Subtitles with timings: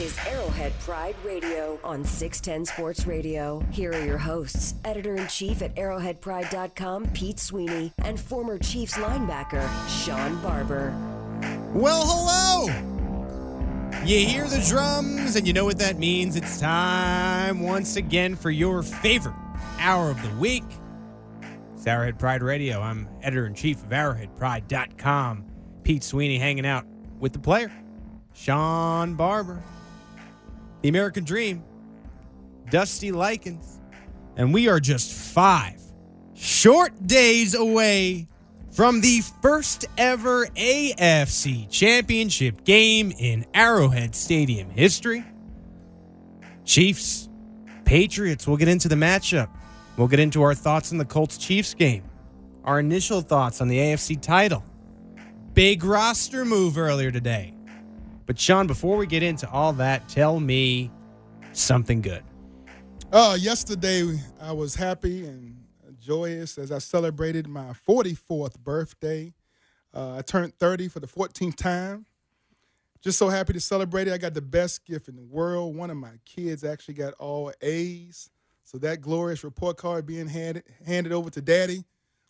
[0.00, 3.60] is Arrowhead Pride Radio on 610 Sports Radio.
[3.70, 9.66] Here are your hosts, editor in chief at arrowheadpride.com, Pete Sweeney, and former Chiefs linebacker,
[9.88, 10.90] Sean Barber.
[11.72, 12.66] Well, hello!
[14.04, 16.36] You hear the drums, and you know what that means.
[16.36, 19.36] It's time once again for your favorite
[19.78, 20.64] hour of the week.
[21.74, 22.80] It's Arrowhead Pride Radio.
[22.80, 25.44] I'm editor in chief of arrowheadpride.com.
[25.84, 26.84] Pete Sweeney hanging out
[27.18, 27.72] with the player,
[28.34, 29.62] Sean Barber,
[30.82, 31.62] the American Dream,
[32.70, 33.80] Dusty Likens,
[34.36, 35.80] and we are just five
[36.34, 38.28] short days away
[38.70, 45.24] from the first ever AFC Championship game in Arrowhead Stadium history.
[46.64, 47.28] Chiefs,
[47.86, 48.46] Patriots.
[48.46, 49.48] We'll get into the matchup.
[49.96, 52.02] We'll get into our thoughts on the Colts Chiefs game,
[52.64, 54.62] our initial thoughts on the AFC title.
[55.54, 57.55] Big roster move earlier today.
[58.26, 60.90] But Sean, before we get into all that, tell me
[61.52, 62.24] something good.
[63.12, 65.56] Uh, yesterday I was happy and
[66.00, 69.32] joyous as I celebrated my 44th birthday.
[69.94, 72.04] Uh, I turned 30 for the 14th time.
[73.00, 74.12] Just so happy to celebrate it.
[74.12, 75.76] I got the best gift in the world.
[75.76, 78.30] One of my kids actually got all A's.
[78.64, 81.84] So that glorious report card being handed handed over to daddy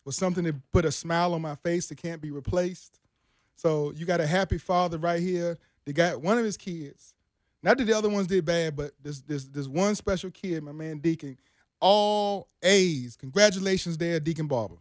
[0.05, 2.99] was something to put a smile on my face that can't be replaced.
[3.55, 5.57] So you got a happy father right here.
[5.87, 7.13] They got one of his kids.
[7.63, 10.73] Not that the other ones did bad, but this this this one special kid, my
[10.73, 11.37] man Deacon,
[11.79, 13.15] all A's.
[13.15, 14.75] Congratulations there, Deacon Barber.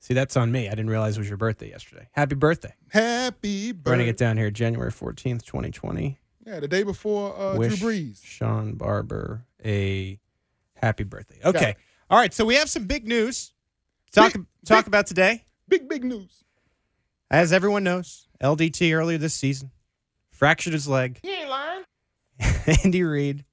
[0.00, 0.66] See, that's on me.
[0.66, 2.08] I didn't realize it was your birthday yesterday.
[2.10, 2.74] Happy birthday.
[2.90, 3.90] Happy birthday.
[3.92, 6.18] Running it down here, January 14th, 2020.
[6.44, 8.20] Yeah, the day before uh, Wish Drew Brees.
[8.24, 10.18] Sean Barber a
[10.74, 11.38] happy birthday.
[11.44, 11.76] Okay.
[12.10, 12.34] All right.
[12.34, 13.52] So we have some big news.
[14.10, 15.44] to Talk Big- talk big- about today.
[15.68, 16.42] Big, big news.
[17.30, 19.70] As everyone knows, LDT earlier this season
[20.34, 21.20] fractured his leg.
[21.22, 21.84] He ain't lying.
[22.84, 23.44] Andy Reid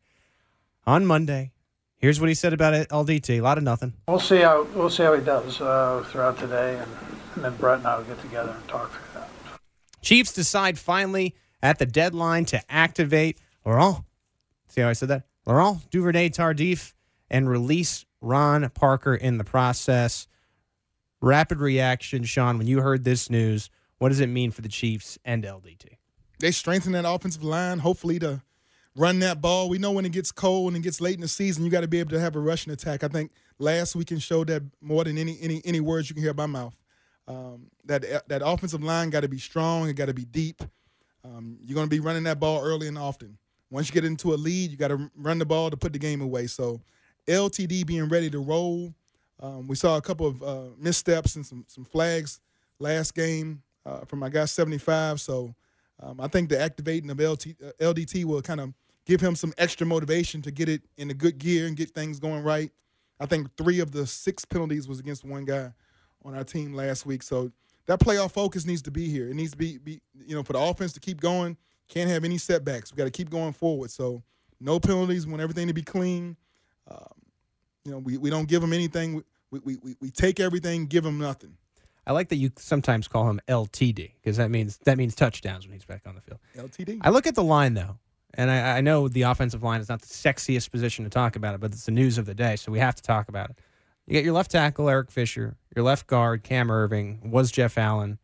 [0.85, 1.51] on Monday.
[1.95, 2.89] Here's what he said about it.
[2.89, 3.37] LDT.
[3.37, 3.93] A lot of nothing.
[4.07, 6.91] We'll see how we'll see how he does uh, throughout the day, and,
[7.35, 9.29] and then Brett and I will get together and talk through that.
[10.01, 14.03] Chiefs decide finally at the deadline to activate Laurent.
[14.67, 15.23] See how I said that?
[15.45, 16.93] Laurent Duvernay Tardif
[17.29, 20.27] and release Ron Parker in the process.
[21.21, 25.19] Rapid reaction, Sean, when you heard this news, what does it mean for the Chiefs
[25.23, 25.97] and LDT?
[26.41, 28.41] They strengthen that offensive line, hopefully to
[28.95, 29.69] run that ball.
[29.69, 31.81] We know when it gets cold and it gets late in the season, you got
[31.81, 33.03] to be able to have a rushing attack.
[33.03, 36.33] I think last weekend showed that more than any any any words you can hear
[36.33, 36.75] by mouth.
[37.27, 39.87] Um, that that offensive line got to be strong.
[39.87, 40.63] It got to be deep.
[41.23, 43.37] Um, you're going to be running that ball early and often.
[43.69, 45.99] Once you get into a lead, you got to run the ball to put the
[45.99, 46.47] game away.
[46.47, 46.81] So,
[47.27, 48.93] LTD being ready to roll.
[49.39, 52.39] Um, we saw a couple of uh, missteps and some some flags
[52.79, 55.21] last game uh, from my guy 75.
[55.21, 55.53] So,
[56.01, 58.73] um, I think the activating of LT, uh, LDT will kind of
[59.05, 62.19] give him some extra motivation to get it in a good gear and get things
[62.19, 62.71] going right.
[63.19, 65.71] I think three of the six penalties was against one guy
[66.23, 67.23] on our team last week.
[67.23, 67.51] So
[67.85, 69.29] that playoff focus needs to be here.
[69.29, 71.57] It needs to be, be you know, for the offense to keep going.
[71.87, 72.91] Can't have any setbacks.
[72.91, 73.91] We got to keep going forward.
[73.91, 74.23] So
[74.59, 75.27] no penalties.
[75.27, 76.37] Want everything to be clean.
[76.89, 76.97] Um,
[77.85, 79.23] you know, we, we don't give them anything.
[79.49, 81.57] We, we, we, we take everything, give them nothing.
[82.05, 85.73] I like that you sometimes call him LTD because that means that means touchdowns when
[85.73, 86.39] he's back on the field.
[86.57, 86.99] LTD.
[87.01, 87.97] I look at the line though,
[88.33, 91.53] and I, I know the offensive line is not the sexiest position to talk about
[91.55, 93.59] it, but it's the news of the day, so we have to talk about it.
[94.07, 98.17] You get your left tackle Eric Fisher, your left guard Cam Erving was Jeff Allen.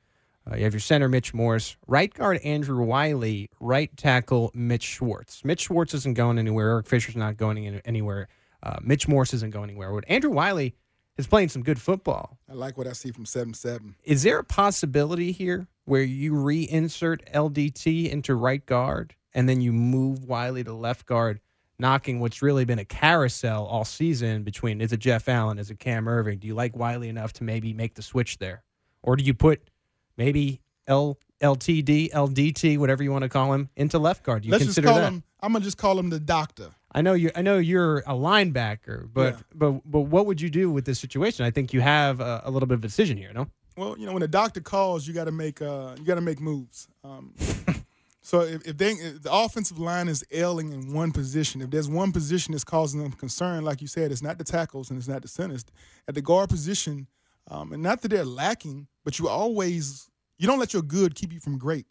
[0.49, 5.43] Uh, you have your center Mitch Morse, right guard Andrew Wylie, right tackle Mitch Schwartz.
[5.43, 6.69] Mitch Schwartz isn't going anywhere.
[6.69, 8.29] Eric Fisher's not going anywhere.
[8.63, 9.91] Uh, Mitch Morse isn't going anywhere.
[9.91, 10.73] But Andrew Wylie
[11.17, 12.37] is playing some good football.
[12.49, 13.95] I like what I see from 7 7.
[14.03, 19.71] Is there a possibility here where you reinsert LDT into right guard and then you
[19.73, 21.39] move Wylie to left guard,
[21.79, 25.79] knocking what's really been a carousel all season between is it Jeff Allen, is it
[25.79, 26.39] Cam Erving?
[26.39, 28.63] Do you like Wylie enough to maybe make the switch there?
[29.03, 29.69] Or do you put
[30.17, 34.45] maybe L LTD, LDT, whatever you want to call him, into left guard?
[34.45, 35.07] You Let's consider call that?
[35.07, 36.69] him, I'm going to just call him the doctor.
[36.91, 37.29] I know you.
[37.35, 39.39] I know you're a linebacker, but Yeah.
[39.53, 41.45] but but what would you do with this situation?
[41.45, 43.31] I think you have a, a little bit of a decision here.
[43.33, 46.15] No, Well, you know, when the doctor calls, you got to make uh, you got
[46.15, 46.87] to make moves.
[47.03, 47.33] Um,
[48.21, 51.89] so if, if they if the offensive line is ailing in one position, if there's
[51.89, 55.07] one position that's causing them concern, like you said, it's not the tackles and it's
[55.09, 55.65] not the centers.
[56.07, 57.07] At the guard position,
[57.51, 61.33] um, and not that they're lacking, but you always you don't let your good keep
[61.33, 61.85] you from great.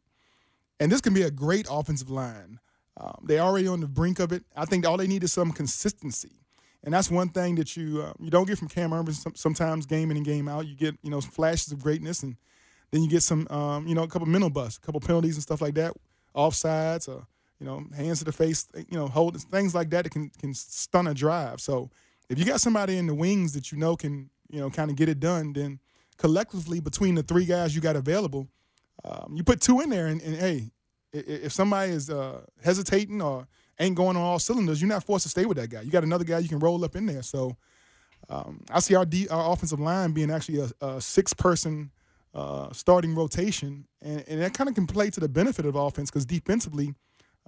[0.79, 2.61] And this can be a great offensive line.
[2.99, 4.45] Um, they're already on the brink of it.
[4.57, 6.41] I think all they need is some consistency.
[6.85, 9.15] And that's one thing that you uh, you don't get from Cam Erving.
[9.15, 12.37] Some, sometimes game in and game out, you get you know flashes of greatness, and
[12.93, 15.43] then you get some um, you know a couple mental busts, a couple penalties and
[15.43, 15.95] stuff like that,
[16.35, 17.27] offsides, or
[17.59, 20.55] you know, hands to the face, you know, holding things like that that can can
[20.55, 21.61] stun a drive.
[21.61, 21.91] So
[22.29, 24.97] if you got somebody in the wings that you know can, you know, kind of
[24.97, 25.81] get it done, then
[26.17, 28.49] collectively between the three guys you got available,
[29.05, 30.71] um, you put two in there, and, and hey,
[31.13, 33.47] if somebody is uh, hesitating or
[33.79, 35.83] ain't going on all cylinders, you're not forced to stay with that guy.
[35.83, 37.23] You got another guy you can roll up in there.
[37.23, 37.57] So
[38.29, 41.91] um, I see our, D, our offensive line being actually a, a six person
[42.35, 46.11] uh, starting rotation, and, and that kind of can play to the benefit of offense
[46.11, 46.95] because defensively,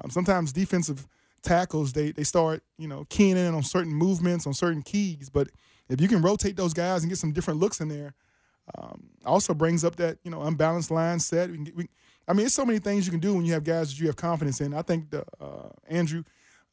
[0.02, 1.06] um, sometimes defensive
[1.40, 5.48] tackles they they start you know keying in on certain movements on certain keys, but
[5.88, 8.14] if you can rotate those guys and get some different looks in there,
[8.76, 11.50] um, also brings up that you know unbalanced line set.
[11.50, 11.88] We we,
[12.26, 14.06] I mean, it's so many things you can do when you have guys that you
[14.06, 14.74] have confidence in.
[14.74, 16.24] I think the uh, Andrew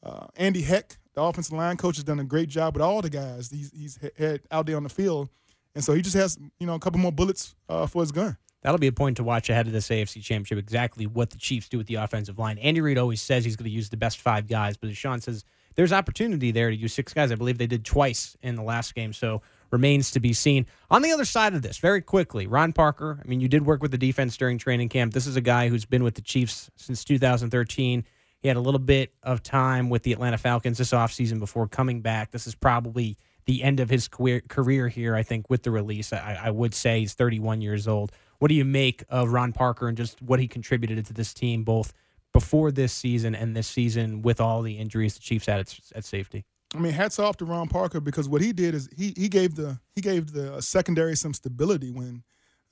[0.04, 3.10] uh, Andy Heck, the offensive line coach, has done a great job with all the
[3.10, 5.30] guys he's, he's had out there on the field,
[5.74, 8.38] and so he just has you know a couple more bullets uh, for his gun.
[8.62, 10.58] That'll be a point to watch ahead of this AFC Championship.
[10.58, 12.58] Exactly what the Chiefs do with the offensive line.
[12.58, 15.22] Andy Reid always says he's going to use the best five guys, but as Sean
[15.22, 15.46] says,
[15.76, 17.32] there's opportunity there to use six guys.
[17.32, 19.44] I believe they did twice in the last game, so
[19.76, 20.66] remains to be seen.
[20.90, 23.20] On the other side of this, very quickly, Ron Parker.
[23.22, 25.14] I mean, you did work with the defense during training camp.
[25.14, 28.06] This is a guy who's been with the Chiefs since 2013.
[28.40, 32.00] He had a little bit of time with the Atlanta Falcons this offseason before coming
[32.00, 32.32] back.
[32.32, 36.14] This is probably the end of his career here, I think, with the release.
[36.14, 38.14] I, I would say he's 31 years old.
[38.40, 41.64] What do you make of Ron Parker and just what he contributed to this team,
[41.64, 41.94] both
[42.32, 46.06] before this season and this season, with all the injuries the Chiefs had at, at
[46.06, 46.46] safety?
[46.76, 49.56] I mean, hats off to Ron Parker because what he did is he he gave
[49.56, 52.24] the he gave the secondary some stability when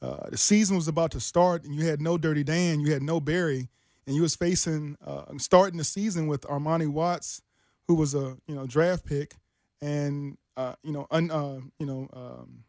[0.02, 3.02] uh, the season was about to start and you had no Dirty Dan, you had
[3.02, 3.70] no Berry,
[4.06, 7.42] and you was facing uh, starting the season with Armani Watts,
[7.88, 9.36] who was a you know draft pick,
[9.82, 12.64] and uh, you know un, uh, you know um,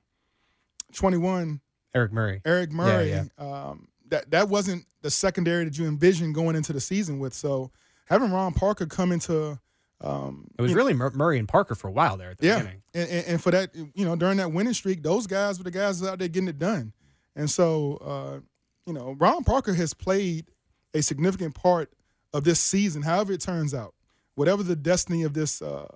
[0.92, 1.60] twenty one
[1.94, 2.40] Eric Murray.
[2.44, 3.10] Eric Murray.
[3.10, 3.44] Yeah, yeah.
[3.44, 7.34] Um, that that wasn't the secondary that you envisioned going into the season with.
[7.34, 7.70] So
[8.06, 9.58] having Ron Parker come into
[10.00, 12.58] um, it was really Murray and Parker for a while there at the yeah.
[12.58, 12.82] beginning.
[12.94, 15.70] And, and, and, for that, you know, during that winning streak, those guys were the
[15.70, 16.93] guys out there getting it done.
[17.37, 18.41] And so, uh,
[18.87, 20.50] you know, Ron Parker has played
[20.93, 21.91] a significant part
[22.32, 23.94] of this season, however it turns out.
[24.35, 25.87] Whatever the destiny of this uh,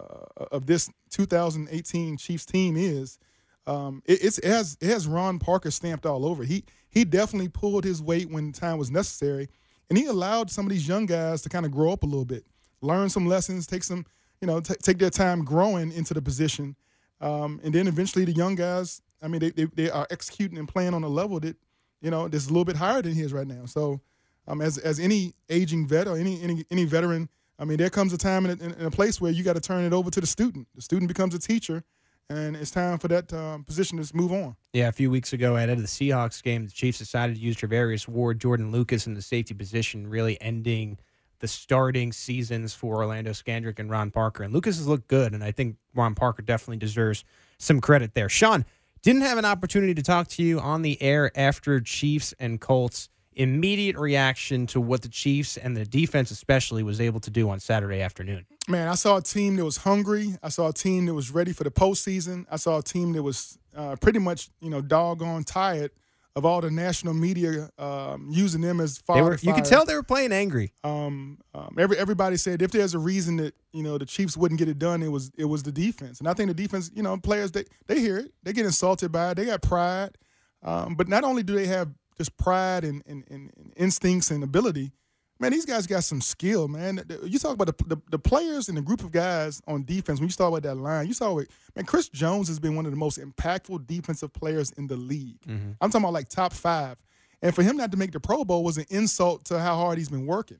[0.53, 3.19] of this 2018 Chiefs team is,
[3.67, 6.45] um, it, it, has it has Ron Parker stamped all over.
[6.45, 9.49] He he definitely pulled his weight when time was necessary,
[9.91, 12.25] and he allowed some of these young guys to kind of grow up a little
[12.25, 12.47] bit
[12.81, 14.05] learn some lessons, take some,
[14.41, 16.77] you know, t- take their time growing into the position.
[17.21, 20.69] Um, and then eventually the young guys, I mean, they, they, they, are executing and
[20.69, 21.57] playing on a level that,
[22.01, 23.67] you know, that's a little bit higher than his right now.
[23.67, 24.01] So
[24.47, 27.29] um, as, as any aging vet or any, any, any veteran,
[27.59, 29.85] I mean, there comes a time in a, a place where you got to turn
[29.85, 30.69] it over to the student.
[30.77, 31.83] The student becomes a teacher,
[32.31, 34.55] and it's time for that um, position to move on.
[34.73, 38.07] Yeah, a few weeks ago at the Seahawks game, the Chiefs decided to use Charvarius
[38.07, 40.99] Ward, Jordan Lucas in the safety position, really ending–
[41.41, 44.43] the starting seasons for Orlando Scandrick and Ron Parker.
[44.43, 47.25] And Lucas has looked good, and I think Ron Parker definitely deserves
[47.59, 48.29] some credit there.
[48.29, 48.65] Sean,
[49.03, 53.09] didn't have an opportunity to talk to you on the air after Chiefs and Colts.
[53.35, 57.61] Immediate reaction to what the Chiefs and the defense, especially, was able to do on
[57.61, 58.45] Saturday afternoon.
[58.67, 60.35] Man, I saw a team that was hungry.
[60.43, 62.47] I saw a team that was ready for the postseason.
[62.51, 65.93] I saw a team that was uh, pretty much, you know, doggone tired
[66.37, 69.25] of all the national media um, using them as fire.
[69.25, 70.73] Were, you could tell they were playing angry.
[70.85, 74.59] Um, um, every everybody said if there's a reason that you know the Chiefs wouldn't
[74.59, 76.19] get it done, it was it was the defense.
[76.21, 79.11] And I think the defense, you know, players they they hear it, they get insulted
[79.11, 80.17] by it, they got pride.
[80.63, 84.43] Um, but not only do they have just pride and, and, and, and instincts and
[84.43, 84.93] ability,
[85.39, 87.03] man, these guys got some skill, man.
[87.25, 90.21] You talk about the, the, the, players and the group of guys on defense.
[90.21, 91.51] When you start with that line, you saw it.
[91.77, 95.41] Man, Chris Jones has been one of the most impactful defensive players in the league.
[95.43, 95.73] Mm-hmm.
[95.81, 96.97] I'm talking about like top five.
[97.41, 99.99] And for him not to make the Pro Bowl was an insult to how hard
[99.99, 100.59] he's been working.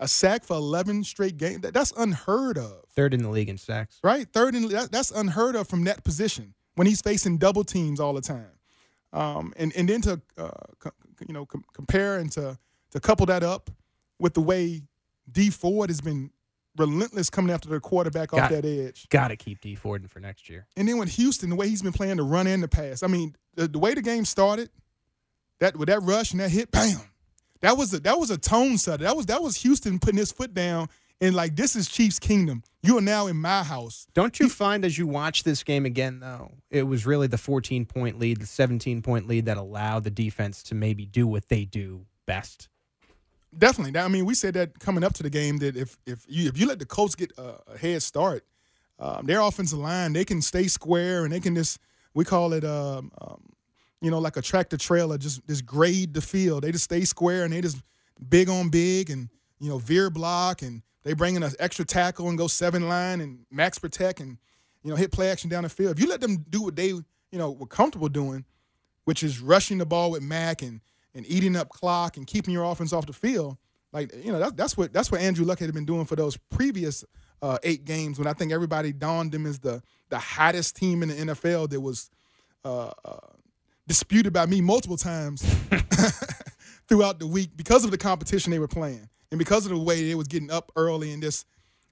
[0.00, 2.84] A sack for 11 straight games, that, that's unheard of.
[2.94, 3.98] Third in the league in sacks.
[4.02, 4.28] Right?
[4.32, 8.12] Third in that, that's unheard of from that position when he's facing double teams all
[8.12, 8.50] the time.
[9.12, 10.90] Um, and, and then to, uh, co-
[11.26, 12.58] you know, com- compare and to,
[12.92, 13.70] to couple that up–
[14.18, 14.82] with the way
[15.30, 16.30] Dee Ford has been
[16.76, 19.08] relentless coming after the quarterback got, off that edge.
[19.08, 20.66] Got to keep Dee Ford in for next year.
[20.76, 23.02] And then with Houston, the way he's been playing the run and the pass.
[23.02, 24.70] I mean, the, the way the game started,
[25.60, 27.00] that with that rush and that hit, bam.
[27.60, 29.04] That was a that was a tone setter.
[29.04, 30.88] That was that was Houston putting his foot down
[31.20, 32.62] and like this is Chiefs Kingdom.
[32.82, 34.06] You are now in my house.
[34.14, 37.86] Don't you find as you watch this game again though, it was really the 14
[37.86, 41.64] point lead, the 17 point lead that allowed the defense to maybe do what they
[41.64, 42.68] do best.
[43.56, 43.98] Definitely.
[44.00, 46.58] I mean, we said that coming up to the game that if if you if
[46.58, 48.44] you let the Colts get a, a head start,
[48.98, 51.78] um, their offensive line they can stay square and they can just
[52.14, 53.42] we call it um, um,
[54.00, 56.64] you know like a tractor trailer just just grade the field.
[56.64, 57.82] They just stay square and they just
[58.28, 59.28] big on big and
[59.64, 63.20] you know, veer block and they bring in an extra tackle and go seven line
[63.20, 64.36] and max protect and
[64.82, 65.96] you know hit play action down the field.
[65.96, 68.44] If you let them do what they you know were comfortable doing,
[69.04, 70.80] which is rushing the ball with Mack and
[71.14, 73.56] and eating up clock and keeping your offense off the field,
[73.92, 76.36] like you know that's that's what that's what Andrew Luck had been doing for those
[76.36, 77.04] previous
[77.42, 81.08] uh, eight games when I think everybody donned them as the the hottest team in
[81.08, 82.10] the NFL that was
[82.64, 83.18] uh, uh,
[83.86, 85.42] disputed by me multiple times
[86.88, 90.06] throughout the week because of the competition they were playing and because of the way
[90.06, 91.46] they was getting up early and just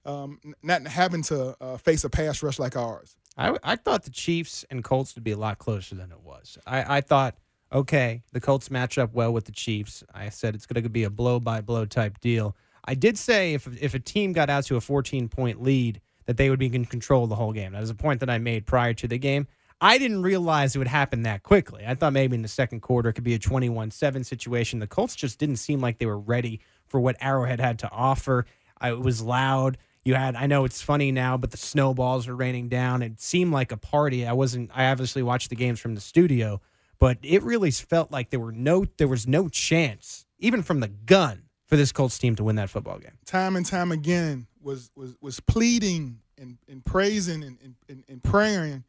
[0.04, 3.16] um, not having to uh, face a pass rush like ours.
[3.36, 6.58] I, I thought the Chiefs and Colts would be a lot closer than it was.
[6.66, 7.36] I, I thought,
[7.72, 10.04] okay, the Colts match up well with the Chiefs.
[10.14, 12.56] I said it's going to be a blow by blow type deal.
[12.84, 16.36] I did say if if a team got out to a 14 point lead, that
[16.36, 17.72] they would be in control the whole game.
[17.72, 19.46] That was a point that I made prior to the game.
[19.80, 21.84] I didn't realize it would happen that quickly.
[21.84, 24.78] I thought maybe in the second quarter it could be a 21 7 situation.
[24.78, 28.46] The Colts just didn't seem like they were ready for what Arrowhead had to offer.
[28.80, 29.78] I, it was loud.
[30.04, 33.02] You had, I know it's funny now, but the snowballs were raining down.
[33.02, 34.26] It seemed like a party.
[34.26, 36.60] I wasn't, I obviously watched the games from the studio,
[37.02, 40.86] but it really felt like there were no, there was no chance, even from the
[40.86, 43.18] gun, for this Colts team to win that football game.
[43.26, 48.84] Time and time again was was was pleading and, and praising and, and, and praying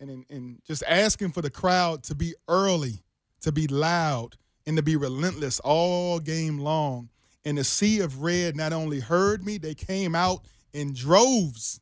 [0.00, 3.04] and, and just asking for the crowd to be early,
[3.42, 4.34] to be loud,
[4.66, 7.10] and to be relentless all game long.
[7.44, 10.40] And the sea of red not only heard me, they came out
[10.72, 11.80] in droves.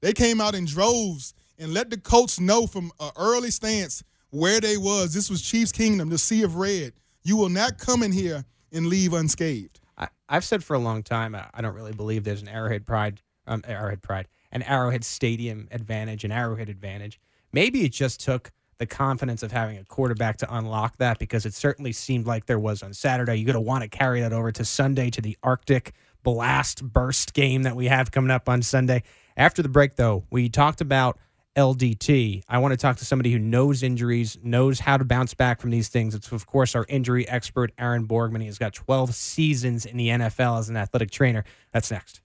[0.00, 4.60] They came out in droves and let the Colts know from an early stance where
[4.60, 5.12] they was.
[5.14, 6.92] This was Chiefs Kingdom, the sea of red.
[7.22, 9.80] You will not come in here and leave unscathed.
[9.98, 13.20] I, have said for a long time, I don't really believe there's an Arrowhead Pride,
[13.46, 17.20] um, Arrowhead Pride, an Arrowhead Stadium advantage, an Arrowhead advantage.
[17.52, 21.52] Maybe it just took the confidence of having a quarterback to unlock that because it
[21.52, 23.34] certainly seemed like there was on Saturday.
[23.36, 27.34] You're going to want to carry that over to Sunday to the Arctic blast burst
[27.34, 29.02] game that we have coming up on Sunday.
[29.36, 31.18] After the break, though, we talked about
[31.56, 32.42] LDT.
[32.48, 35.70] I want to talk to somebody who knows injuries, knows how to bounce back from
[35.70, 36.14] these things.
[36.14, 38.40] It's, of course, our injury expert, Aaron Borgman.
[38.40, 41.44] He has got 12 seasons in the NFL as an athletic trainer.
[41.72, 42.20] That's next.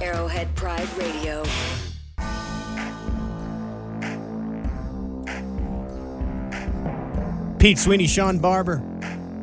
[0.00, 1.44] Arrowhead Pride Radio.
[7.58, 8.82] Pete Sweeney, Sean Barber,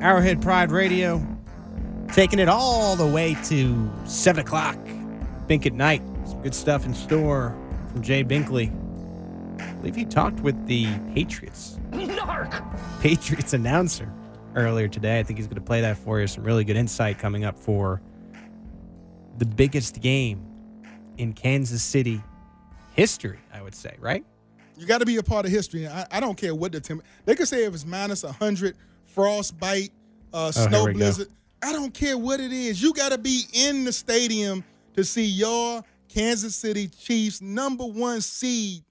[0.02, 1.26] Arrowhead Pride Radio,
[2.12, 4.78] taking it all the way to 7 o'clock.
[5.48, 6.02] Think at night.
[6.26, 7.56] Some good stuff in store
[7.90, 8.72] from Jay Binkley.
[9.62, 11.80] I believe he talked with the Patriots.
[11.92, 13.02] Narc!
[13.02, 14.12] Patriots announcer
[14.56, 15.20] earlier today.
[15.20, 16.28] I think he's going to play that for you.
[16.28, 18.02] Some really good insight coming up for
[19.38, 20.46] the biggest game
[21.18, 22.22] in Kansas City
[22.94, 24.26] history, I would say, right?
[24.78, 25.88] You got to be a part of history.
[25.88, 27.02] I, I don't care what the team.
[27.26, 28.78] They could say if it's minus 100,
[29.08, 29.92] frostbite,
[30.34, 31.28] uh, oh, snow blizzard.
[31.28, 31.70] Go.
[31.70, 32.82] I don't care what it is.
[32.82, 38.22] You got to be in the stadium to see your Kansas City Chiefs, number one
[38.22, 38.84] seed,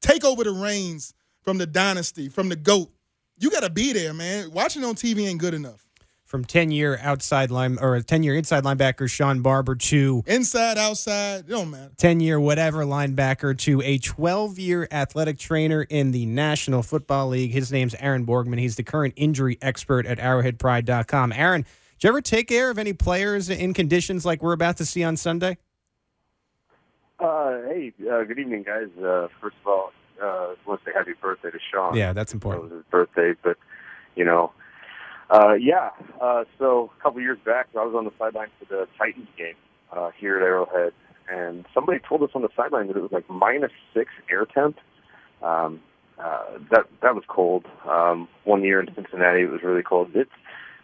[0.00, 1.12] take over the reins
[1.42, 2.90] from the dynasty, from the GOAT.
[3.38, 4.50] You got to be there, man.
[4.52, 5.86] Watching on TV ain't good enough.
[6.24, 11.40] From 10 year outside line or 10 year inside linebacker Sean Barber to inside, outside,
[11.40, 11.90] it don't matter.
[11.96, 17.50] 10 year whatever linebacker to a 12 year athletic trainer in the National Football League.
[17.50, 18.60] His name's Aaron Borgman.
[18.60, 21.32] He's the current injury expert at arrowheadpride.com.
[21.32, 24.86] Aaron, did you ever take care of any players in conditions like we're about to
[24.86, 25.58] see on Sunday?
[27.20, 28.88] Uh, hey, uh, good evening, guys.
[28.98, 31.94] Uh, first of all, uh, I want to say happy birthday to Sean.
[31.94, 32.64] Yeah, that's important.
[32.64, 33.58] It was his birthday, but
[34.16, 34.52] you know,
[35.28, 35.90] uh, yeah.
[36.18, 39.54] Uh, so a couple years back, I was on the sideline for the Titans game
[39.92, 40.94] uh, here at Arrowhead,
[41.30, 44.78] and somebody told us on the sideline that it was like minus six air temp.
[45.42, 45.80] Um,
[46.18, 47.66] uh, that that was cold.
[47.86, 50.10] Um, one year in Cincinnati, it was really cold.
[50.14, 50.30] It's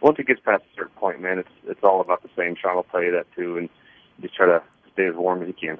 [0.01, 2.55] once it gets past a certain point, man, it's it's all about the same.
[2.55, 3.69] Sean will tell you that too, and
[4.21, 4.61] just try to
[4.93, 5.79] stay as warm as you can.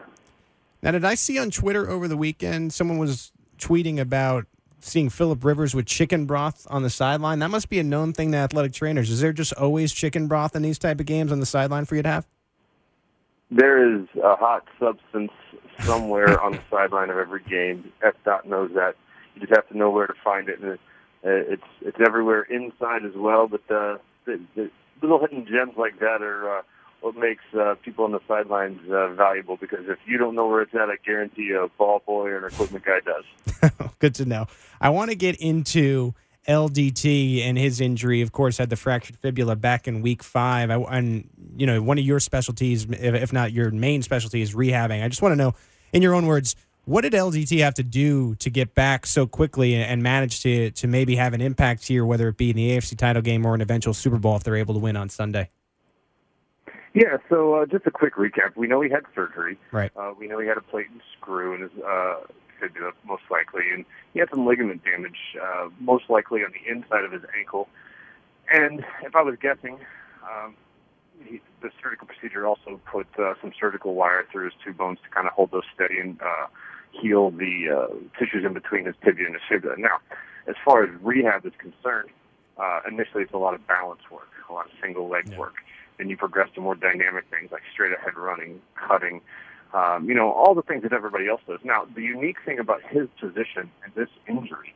[0.81, 4.45] Now, did I see on Twitter over the weekend someone was tweeting about
[4.79, 7.39] seeing Philip Rivers with chicken broth on the sideline?
[7.39, 9.09] That must be a known thing to athletic trainers.
[9.09, 11.95] Is there just always chicken broth in these type of games on the sideline for
[11.95, 12.27] you to have?
[13.49, 15.31] There is a hot substance
[15.79, 17.91] somewhere on the sideline of every game.
[18.03, 18.13] F.
[18.23, 18.95] Dot knows that.
[19.33, 20.77] You just have to know where to find it, and uh,
[21.23, 23.47] it's it's everywhere inside as well.
[23.47, 24.69] But uh, the, the
[25.01, 26.59] little hidden gems like that are.
[26.59, 26.61] Uh,
[27.01, 30.61] what makes uh, people on the sidelines uh, valuable because if you don't know where
[30.61, 33.71] it's at, I guarantee a ball boy or an equipment guy does.
[33.99, 34.47] Good to know.
[34.81, 36.13] I want to get into
[36.47, 38.21] LDT and his injury.
[38.21, 40.71] Of course, had the fractured fibula back in week five.
[40.71, 45.03] I, and you know, one of your specialties, if, not your main specialty, is rehabbing.
[45.03, 45.53] I just want to know,
[45.93, 49.75] in your own words, what did LDT have to do to get back so quickly
[49.75, 52.97] and manage to to maybe have an impact here, whether it be in the AFC
[52.97, 55.49] title game or an eventual Super Bowl if they're able to win on Sunday?
[56.97, 58.55] Yeah, so uh, just a quick recap.
[58.55, 59.59] We know he had surgery.
[59.71, 59.91] Right.
[59.95, 62.21] Uh, we know he had a plate and screw in his uh,
[62.59, 67.05] fibula, most likely, and he had some ligament damage, uh, most likely on the inside
[67.05, 67.67] of his ankle.
[68.51, 69.77] And if I was guessing,
[70.23, 70.55] um,
[71.23, 75.09] he, the surgical procedure also put uh, some surgical wire through his two bones to
[75.11, 76.47] kind of hold those steady and uh,
[76.99, 79.75] heal the uh, tissues in between his tibia and his fibula.
[79.77, 79.99] Now,
[80.47, 82.09] as far as rehab is concerned,
[82.57, 85.37] uh, initially it's a lot of balance work, a lot of single leg Yeah.
[85.37, 85.57] work.
[85.97, 89.21] Then you progress to more dynamic things like straight ahead running, cutting,
[89.73, 91.59] um, you know, all the things that everybody else does.
[91.63, 94.73] Now, the unique thing about his position and this injury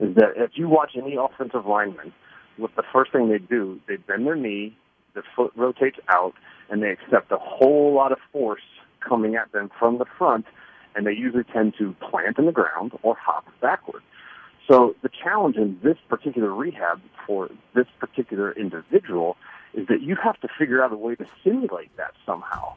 [0.00, 2.12] is that if you watch any offensive lineman,
[2.56, 4.76] what the first thing they do, they bend their knee,
[5.14, 6.34] the foot rotates out,
[6.70, 8.62] and they accept a whole lot of force
[9.06, 10.46] coming at them from the front,
[10.94, 14.02] and they usually tend to plant in the ground or hop backward.
[14.68, 19.36] So the challenge in this particular rehab for this particular individual
[19.74, 22.74] is that you have to figure out a way to simulate that somehow.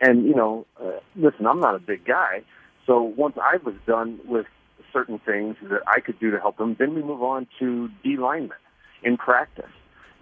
[0.00, 2.42] And you know, uh, listen, I'm not a big guy,
[2.86, 4.46] so once I was done with
[4.92, 8.16] certain things that I could do to help him, then we move on to D
[9.02, 9.70] in practice.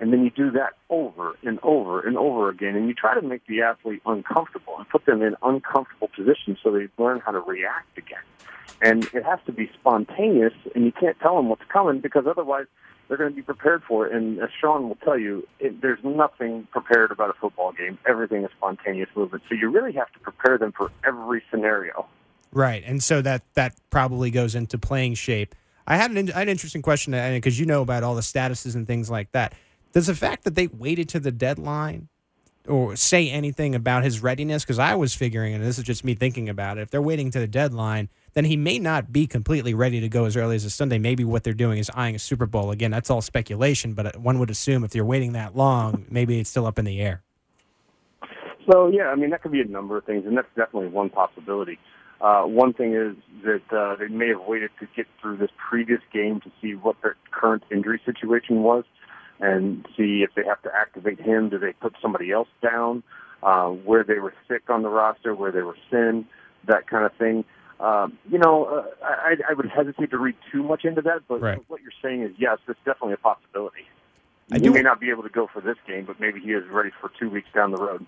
[0.00, 3.22] And then you do that over and over and over again, and you try to
[3.22, 7.38] make the athlete uncomfortable and put them in uncomfortable positions so they learn how to
[7.38, 8.18] react again.
[8.82, 12.66] And it has to be spontaneous, and you can't tell them what's coming because otherwise
[13.08, 14.14] they're going to be prepared for it.
[14.14, 17.98] And as Sean will tell you, it, there's nothing prepared about a football game.
[18.06, 19.42] Everything is spontaneous movement.
[19.48, 22.06] So you really have to prepare them for every scenario.
[22.52, 25.56] Right, and so that that probably goes into playing shape.
[25.88, 28.76] I had an, I had an interesting question because you know about all the statuses
[28.76, 29.54] and things like that.
[29.92, 32.08] Does the fact that they waited to the deadline
[32.68, 34.64] or say anything about his readiness?
[34.64, 37.30] Because I was figuring, and this is just me thinking about it, if they're waiting
[37.32, 40.64] to the deadline, then he may not be completely ready to go as early as
[40.64, 40.98] a Sunday.
[40.98, 42.70] Maybe what they're doing is eyeing a Super Bowl.
[42.70, 46.50] Again, that's all speculation, but one would assume if you're waiting that long, maybe it's
[46.50, 47.22] still up in the air.
[48.70, 51.10] So yeah, I mean that could be a number of things, and that's definitely one
[51.10, 51.78] possibility.
[52.20, 56.00] Uh, one thing is that uh, they may have waited to get through this previous
[56.12, 58.84] game to see what their current injury situation was,
[59.40, 61.48] and see if they have to activate him.
[61.48, 63.02] Do they put somebody else down?
[63.42, 66.26] Uh, where they were sick on the roster, where they were sin,
[66.66, 67.44] that kind of thing.
[67.78, 71.42] Um, you know, uh, I, I would hesitate to read too much into that, but
[71.42, 71.58] Right.
[71.68, 73.86] what you're saying is yes, it's definitely a possibility.
[74.50, 76.52] I he do- may not be able to go for this game, but maybe he
[76.52, 78.06] is ready for two weeks down the road.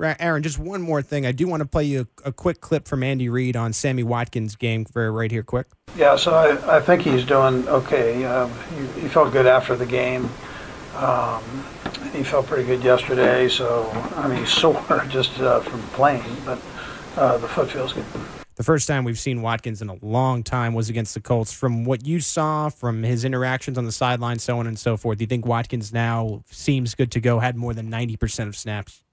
[0.00, 1.26] Aaron, just one more thing.
[1.26, 4.02] I do want to play you a, a quick clip from Andy Reid on Sammy
[4.02, 5.66] Watkins' game, very right here, quick.
[5.96, 8.24] Yeah, so I, I think he's doing okay.
[8.24, 8.52] Um,
[8.94, 10.28] he, he felt good after the game.
[10.94, 11.42] Um,
[12.12, 13.48] he felt pretty good yesterday.
[13.48, 16.58] So I mean, he's sore just uh, from playing, but
[17.16, 18.04] uh, the foot feels good.
[18.56, 21.52] The first time we've seen Watkins in a long time was against the Colts.
[21.52, 25.18] From what you saw, from his interactions on the sideline, so on and so forth,
[25.18, 27.38] do you think Watkins now seems good to go?
[27.38, 29.04] Had more than ninety percent of snaps.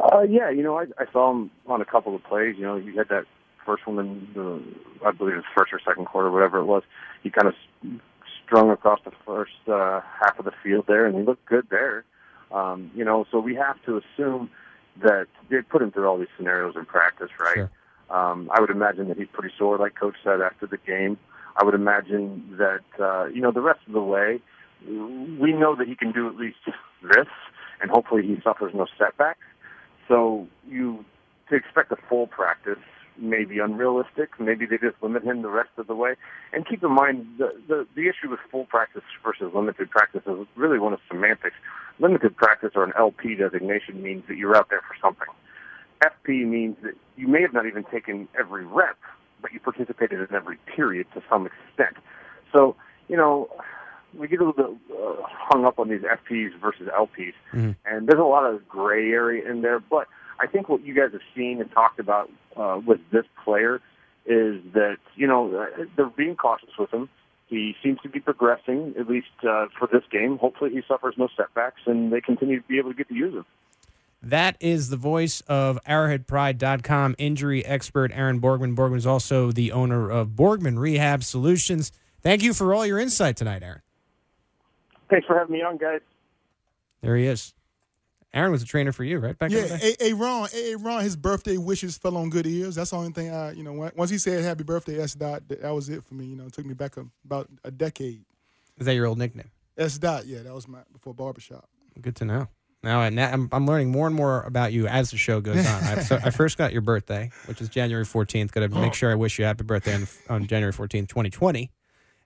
[0.00, 2.56] Uh, yeah, you know, I, I saw him on a couple of plays.
[2.56, 3.26] You know, he had that
[3.66, 6.82] first one in the, I believe it was first or second quarter, whatever it was.
[7.22, 7.54] He kind of
[8.44, 12.04] strung across the first uh, half of the field there, and he looked good there.
[12.50, 14.50] Um, you know, so we have to assume
[15.02, 17.54] that they put him through all these scenarios in practice, right?
[17.54, 17.70] Sure.
[18.10, 21.16] Um, I would imagine that he's pretty sore, like Coach said after the game.
[21.56, 24.40] I would imagine that uh, you know the rest of the way,
[24.84, 26.58] we know that he can do at least
[27.02, 27.28] this,
[27.80, 29.38] and hopefully he suffers no setbacks.
[30.10, 31.04] So you
[31.48, 32.78] to expect a full practice
[33.16, 34.30] may be unrealistic.
[34.40, 36.14] Maybe they just limit him the rest of the way.
[36.52, 40.46] And keep in mind the the, the issue with full practice versus limited practice is
[40.56, 41.54] really one of semantics.
[42.00, 45.28] Limited practice or an LP designation means that you're out there for something.
[46.02, 48.96] FP means that you may have not even taken every rep,
[49.40, 51.96] but you participated in every period to some extent.
[52.52, 52.74] So,
[53.08, 53.50] you know,
[54.14, 54.52] we get a little
[54.88, 57.76] bit uh, hung up on these FPs versus LPs, Mhm.
[57.84, 59.78] and there's a lot of gray area in there.
[59.80, 60.06] But
[60.40, 63.80] I think what you guys have seen and talked about uh, with this player
[64.26, 67.08] is that you know they're being cautious with him.
[67.46, 70.38] He seems to be progressing, at least uh, for this game.
[70.38, 73.34] Hopefully, he suffers no setbacks, and they continue to be able to get to use
[73.34, 73.44] him.
[74.22, 78.76] That is the voice of ArrowheadPride.com injury expert Aaron Borgman.
[78.76, 81.90] Borgman is also the owner of Borgman Rehab Solutions.
[82.22, 83.80] Thank you for all your insight tonight, Aaron.
[85.10, 86.00] Thanks for having me on, guys.
[87.02, 87.54] There he is.
[88.32, 89.36] Aaron was a trainer for you, right?
[89.36, 89.76] Back Yeah, the day?
[89.78, 92.76] hey, hey Ron, hey, hey, Ron, his birthday wishes fell on good ears.
[92.76, 95.62] That's the only thing I, you know, once he said happy birthday, S dot, that
[95.62, 96.26] that was it for me.
[96.26, 98.22] You know, it took me back a, about a decade.
[98.78, 99.50] Is that your old nickname?
[99.76, 101.68] S dot, yeah, that was my before barbershop.
[102.00, 102.46] Good to know.
[102.84, 105.66] Now, I- now I'm, I'm learning more and more about you as the show goes
[105.66, 105.82] on.
[105.84, 108.52] I, so I first got your birthday, which is January 14th.
[108.52, 111.70] Got to make sure I wish you happy birthday on, on January 14th, 2020.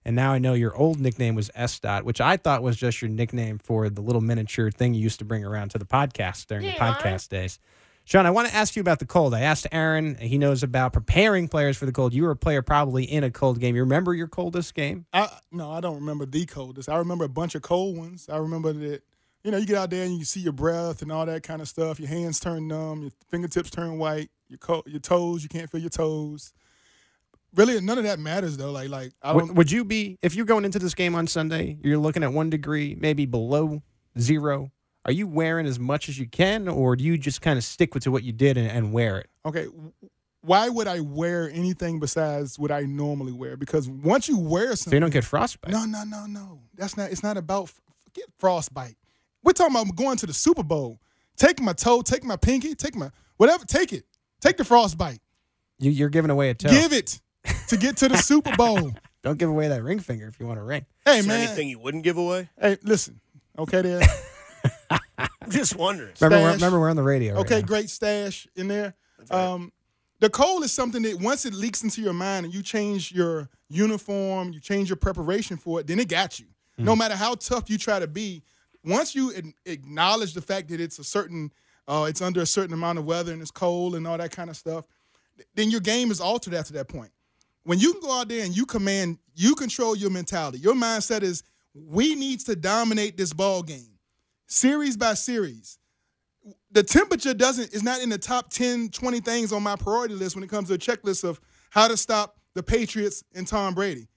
[0.05, 3.01] And now I know your old nickname was S Dot, which I thought was just
[3.01, 6.47] your nickname for the little miniature thing you used to bring around to the podcast
[6.47, 7.59] during the podcast days.
[8.07, 9.33] Sean, I want to ask you about the cold.
[9.33, 12.12] I asked Aaron, he knows about preparing players for the cold.
[12.12, 13.75] You were a player probably in a cold game.
[13.77, 15.07] You remember your coldest game?
[15.14, 16.90] I no, I don't remember the coldest.
[16.90, 18.29] I remember a bunch of cold ones.
[18.31, 19.03] I remember that
[19.43, 21.62] you know you get out there and you see your breath and all that kind
[21.62, 21.99] of stuff.
[21.99, 25.81] Your hands turn numb, your fingertips turn white, your co- your toes you can't feel
[25.81, 26.53] your toes.
[27.55, 28.73] Really, none of that matters though.
[28.73, 29.12] Like like.
[29.25, 31.79] Would, would you be if you're going into this game on Sunday?
[31.83, 33.83] You're looking at one degree, maybe below
[34.19, 34.71] zero.
[35.07, 37.93] Are you wearing as much as you can, or do you just kind of stick
[37.95, 39.29] with to what you did and, and wear it?
[39.45, 39.67] Okay,
[40.40, 43.57] why would I wear anything besides what I normally wear?
[43.57, 45.73] Because once you wear something, So you don't get frostbite.
[45.73, 46.61] no, no, no, no.
[46.75, 47.11] That's not.
[47.11, 47.71] It's not about
[48.05, 48.97] forget frostbite.
[49.43, 51.01] We're talking about going to the Super Bowl.
[51.37, 53.64] Take my toe, take my pinky, take my whatever.
[53.64, 54.05] Take it.
[54.40, 55.21] Take the frostbite.
[55.79, 56.71] You, you're giving away a toe.
[56.71, 57.21] Give it
[57.68, 58.92] to get to the Super Bowl.
[59.22, 60.85] Don't give away that ring finger if you want a ring.
[61.05, 61.46] Hey Is there man.
[61.48, 62.48] anything you wouldn't give away?
[62.61, 63.20] Hey, listen.
[63.59, 64.00] Okay, there.
[65.18, 66.12] I'm just wondering.
[66.20, 67.37] Remember, we're, remember we're on the radio.
[67.37, 67.66] Okay, now.
[67.66, 68.94] great stash in there.
[69.31, 69.40] right.
[69.40, 69.72] Um,
[70.20, 73.48] the cold is something that once it leaks into your mind and you change your
[73.68, 76.46] uniform, you change your preparation for it, then it got you.
[76.77, 78.42] No matter how tough you try to be,
[78.85, 81.53] once you ad- acknowledge the fact that it's a certain,
[81.87, 84.50] uh, it's under a certain amount of weather and it's cold and all that kind
[84.50, 84.87] of stuff,
[85.37, 87.11] th- then your game is altered after that point.
[87.64, 90.59] When you can go out there and you command, you control your mentality.
[90.59, 91.42] Your mindset is,
[91.74, 93.98] we needs to dominate this ball game,
[94.46, 95.79] series by series.
[96.70, 100.35] The temperature doesn't is not in the top 10 20 things on my priority list
[100.37, 104.09] when it comes to a checklist of how to stop the patriots and tom brady.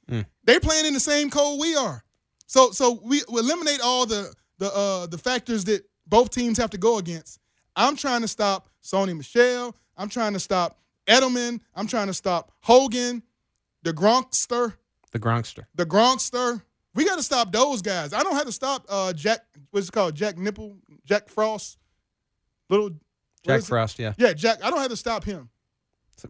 [0.43, 2.03] They're playing in the same code we are.
[2.47, 6.71] So so we, we eliminate all the the uh the factors that both teams have
[6.71, 7.39] to go against.
[7.75, 11.60] I'm trying to stop Sony Michel i'm trying to stop edelman.
[11.75, 13.23] I'm trying to stop hogan
[13.88, 14.73] the gronkster
[15.12, 15.65] The Gronkster.
[15.76, 16.62] the Gronkster.
[16.93, 18.12] We got to stop those guys.
[18.12, 19.41] I don't have to stop uh, Jack.
[19.71, 20.15] What's it called?
[20.15, 21.78] Jack Nipple, Jack Frost,
[22.69, 22.89] little
[23.45, 23.67] Jack is it?
[23.69, 24.13] Frost, yeah.
[24.17, 24.63] Yeah, Jack.
[24.63, 25.50] I don't have to stop him.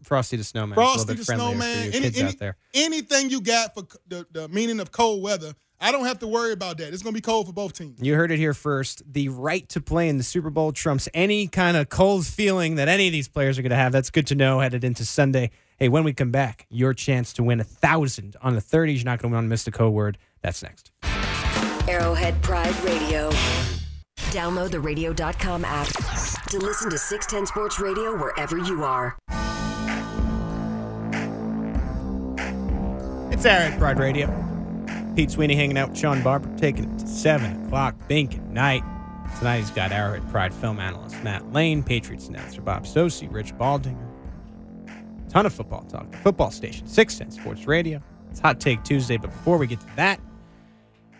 [0.03, 0.75] Frosty the Snowman.
[0.75, 1.93] Frosty the Snowman.
[1.93, 6.19] Any, any- anything you got for the, the meaning of cold weather, I don't have
[6.19, 6.93] to worry about that.
[6.93, 8.01] It's gonna be cold for both teams.
[8.01, 9.01] You heard it here first.
[9.11, 12.89] The right to play in the Super Bowl trumps any kind of cold feeling that
[12.89, 13.91] any of these players are going to have.
[13.93, 15.51] That's good to know headed into Sunday.
[15.79, 18.95] Hey, when we come back, your chance to win a thousand on the 30s.
[18.95, 20.17] You're not going to want to miss the code word.
[20.41, 20.89] That's next.
[21.87, 23.29] Arrowhead Pride Radio.
[24.31, 25.87] Download the radio.com app
[26.47, 29.15] to listen to 610 Sports Radio wherever you are.
[33.31, 34.33] It's Aaron Pride Radio.
[35.15, 38.81] Pete Sweeney hanging out with Sean Barber, taking it to 7 o'clock, Binkin night.
[39.37, 44.06] Tonight he's got Arrowhead Pride film analyst Matt Lane, Patriots announcer Bob Socci, Rich Baldinger.
[45.29, 46.13] Ton of football talk.
[46.17, 48.01] Football station, 610 Sports Radio.
[48.31, 50.19] It's Hot Take Tuesday, but before we get to that,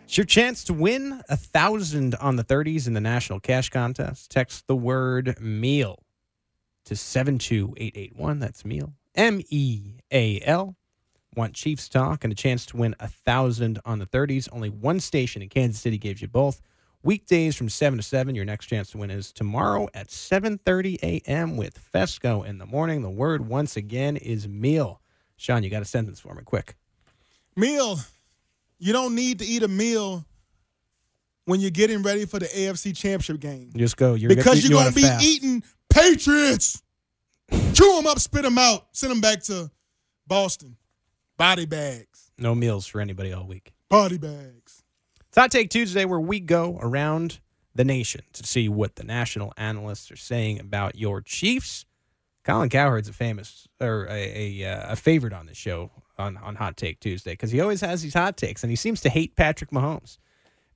[0.04, 4.32] it's your chance to win a thousand on the 30s in the National Cash Contest.
[4.32, 6.00] Text the word meal
[6.86, 8.40] to 72881.
[8.40, 8.94] That's meal.
[9.16, 10.78] M E A L
[11.36, 14.48] want Chiefs talk and a chance to win a thousand on the 30s.
[14.54, 16.62] Only one station in Kansas City gives you both.
[17.04, 18.36] Weekdays from 7 to 7.
[18.36, 21.56] Your next chance to win is tomorrow at 7:30 a.m.
[21.56, 23.02] with Fescoe in the morning.
[23.02, 25.02] The word once again is meal.
[25.38, 26.76] Sean, you got a sentence for me, quick.
[27.56, 28.00] Meal.
[28.80, 30.26] You don't need to eat a meal
[31.46, 34.14] when you're getting ready for the AFC Championship game Just go.
[34.14, 35.24] You're because you, you're gonna wanna be fast.
[35.26, 36.84] eating Patriots.
[37.74, 39.72] Chew them up, spit them out, send them back to
[40.28, 40.76] Boston.
[41.38, 42.32] Body bags.
[42.38, 43.72] No meals for anybody all week.
[43.90, 44.67] Body bags.
[45.38, 47.42] Hot Take Tuesday, where we go around
[47.76, 51.86] the nation to see what the national analysts are saying about your Chiefs.
[52.44, 56.56] Colin Cowherd's a famous or a a, uh, a favorite on the show on on
[56.56, 59.36] Hot Take Tuesday because he always has these hot takes and he seems to hate
[59.36, 60.18] Patrick Mahomes.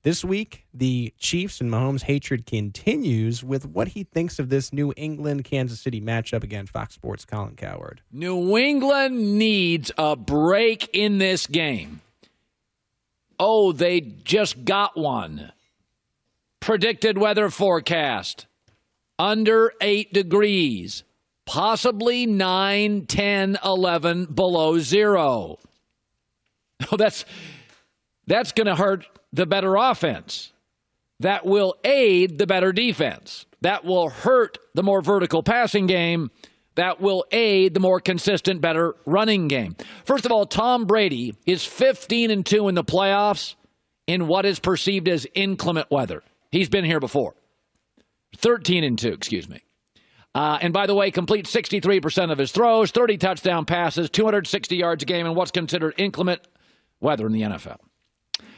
[0.04, 4.94] This week, the Chiefs and Mahomes' hatred continues with what he thinks of this New
[4.96, 6.66] England Kansas City matchup again.
[6.66, 8.00] Fox Sports' Colin Cowherd.
[8.12, 12.00] New England needs a break in this game.
[13.44, 15.50] Oh, they just got one.
[16.60, 18.46] Predicted weather forecast
[19.18, 21.02] under 8 degrees,
[21.44, 25.58] possibly 9, 10, 11 below zero.
[26.90, 27.24] Oh, that's
[28.26, 30.52] that's going to hurt the better offense.
[31.20, 33.46] That will aid the better defense.
[33.60, 36.32] That will hurt the more vertical passing game.
[36.74, 39.76] That will aid the more consistent, better running game.
[40.04, 43.54] First of all, Tom Brady is 15 and 2 in the playoffs
[44.06, 46.22] in what is perceived as inclement weather.
[46.50, 47.34] He's been here before.
[48.36, 49.60] 13 and 2, excuse me.
[50.34, 55.02] Uh, and by the way, complete 63% of his throws, 30 touchdown passes, 260 yards
[55.02, 56.40] a game in what's considered inclement
[57.00, 57.76] weather in the NFL.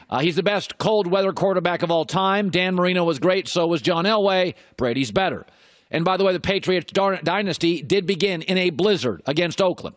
[0.09, 2.49] Uh, he's the best cold weather quarterback of all time.
[2.49, 4.53] Dan Marino was great, so was John Elway.
[4.77, 5.45] Brady's better.
[5.91, 9.95] And by the way, the Patriots dynasty did begin in a blizzard against Oakland.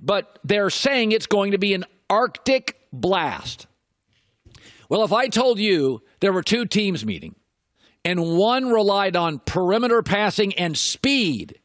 [0.00, 3.66] But they're saying it's going to be an Arctic blast.
[4.88, 7.34] Well, if I told you there were two teams meeting
[8.04, 11.58] and one relied on perimeter passing and speed,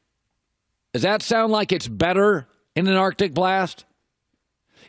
[0.94, 3.86] does that sound like it's better in an Arctic blast?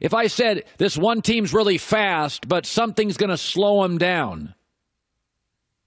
[0.01, 4.55] If I said this one team's really fast, but something's going to slow them down,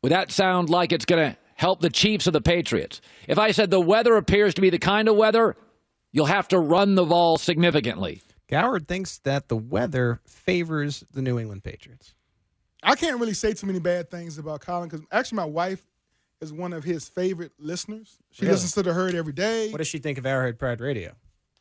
[0.01, 2.99] would that sound like it's going to help the Chiefs or the Patriots?
[3.27, 5.55] If I said the weather appears to be the kind of weather,
[6.11, 8.21] you'll have to run the ball significantly.
[8.49, 12.13] Cowherd thinks that the weather favors the New England Patriots.
[12.83, 15.85] I can't really say too many bad things about Colin because actually my wife
[16.41, 18.17] is one of his favorite listeners.
[18.31, 18.53] She Really?
[18.53, 19.69] listens to the herd every day.
[19.71, 21.13] What does she think of Arrowhead Pride Radio?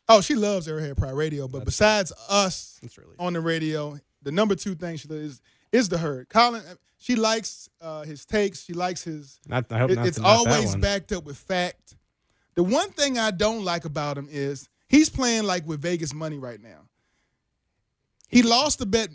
[0.09, 4.31] Oh, she loves Arrowhead Pride Radio, but besides us That's really on the radio, the
[4.31, 6.27] number two thing she does is is the herd.
[6.27, 6.63] Colin,
[7.01, 8.63] she likes uh, his takes.
[8.63, 9.39] She likes his.
[9.47, 11.95] Not, I hope it- not, it's not always backed up with fact.
[12.55, 16.37] The one thing I don't like about him is he's playing like with Vegas money
[16.37, 16.81] right now.
[18.29, 19.09] He lost a bet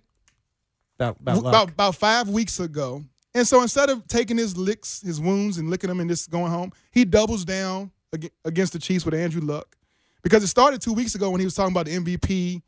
[0.99, 3.05] about, about, about about five weeks ago.
[3.35, 6.51] And so instead of taking his licks, his wounds, and licking them and just going
[6.51, 9.77] home, he doubles down ag- against the Chiefs with Andrew Luck.
[10.22, 12.62] Because it started two weeks ago when he was talking about the MVP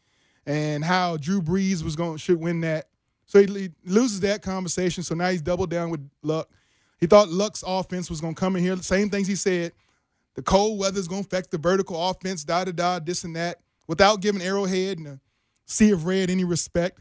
[0.47, 2.87] and how Drew Brees was going should win that.
[3.29, 5.05] So he, he loses that conversation.
[5.05, 6.49] So now he's doubled down with Luck.
[6.99, 8.77] He thought Luck's offense was going to come in here.
[8.79, 9.73] Same things he said.
[10.35, 13.59] The cold weather's going to affect the vertical offense, da da da, this and that,
[13.87, 15.21] without giving Arrowhead and a
[15.67, 17.01] Sea of Red any respect.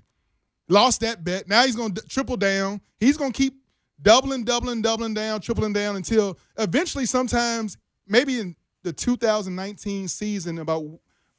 [0.67, 1.47] Lost that bet.
[1.47, 2.81] Now he's going to triple down.
[2.99, 3.55] He's going to keep
[4.01, 10.83] doubling, doubling, doubling down, tripling down until eventually, sometimes, maybe in the 2019 season, about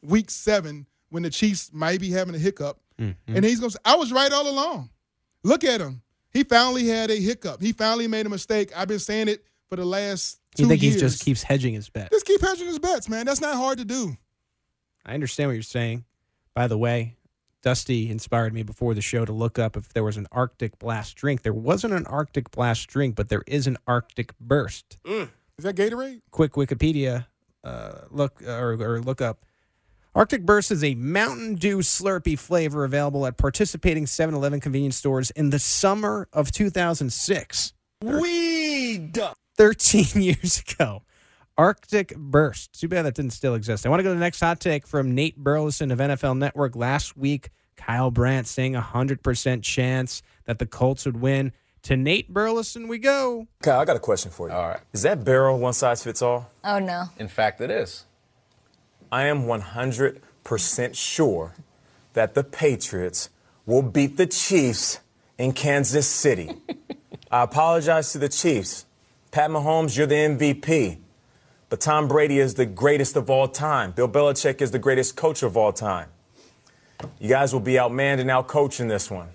[0.03, 2.81] week seven, when the Chiefs might be having a hiccup.
[3.00, 3.37] Mm-hmm.
[3.37, 4.90] And he's going to say, I was right all along.
[5.44, 6.02] Look at him.
[6.32, 7.62] He finally had a hiccup.
[7.62, 8.70] He finally made a mistake.
[8.76, 10.94] I've been saying it for the last two You think years.
[10.94, 12.11] he just keeps hedging his bet?
[12.11, 13.26] Just keep hedging his bets, man.
[13.26, 14.16] That's not hard to do.
[15.06, 16.04] I understand what you're saying.
[16.54, 17.16] By the way,
[17.62, 21.16] Dusty inspired me before the show to look up if there was an Arctic Blast
[21.16, 21.42] drink.
[21.42, 24.98] There wasn't an Arctic Blast drink, but there is an Arctic Burst.
[25.06, 25.28] Is
[25.64, 26.20] that Gatorade?
[26.30, 27.26] Quick Wikipedia
[27.64, 29.44] uh, look or, or look up.
[30.18, 35.50] Arctic Burst is a Mountain Dew Slurpee flavor available at participating 7-Eleven convenience stores in
[35.50, 37.72] the summer of 2006.
[38.02, 39.16] Weed.
[39.57, 41.04] 13 years ago.
[41.57, 42.81] Arctic Burst.
[42.81, 43.87] Too bad that didn't still exist.
[43.87, 46.74] I want to go to the next hot take from Nate Burleson of NFL Network.
[46.74, 51.52] Last week, Kyle Brandt saying a 100% chance that the Colts would win.
[51.83, 53.46] To Nate Burleson, we go.
[53.62, 54.54] Kyle, I got a question for you.
[54.54, 54.81] All right.
[54.92, 56.50] Is that barrel one size fits all?
[56.64, 57.04] Oh no.
[57.20, 58.04] In fact, it is.
[59.11, 61.55] I am 100% sure
[62.12, 63.31] that the Patriots
[63.64, 65.01] will beat the Chiefs
[65.38, 66.55] in Kansas City.
[67.31, 68.87] I apologize to the Chiefs.
[69.31, 70.99] Pat Mahomes, you're the MVP.
[71.68, 73.92] But Tom Brady is the greatest of all time.
[73.92, 76.09] Bill Belichick is the greatest coach of all time.
[77.21, 79.29] You guys will be outmanned and outcoached in this one.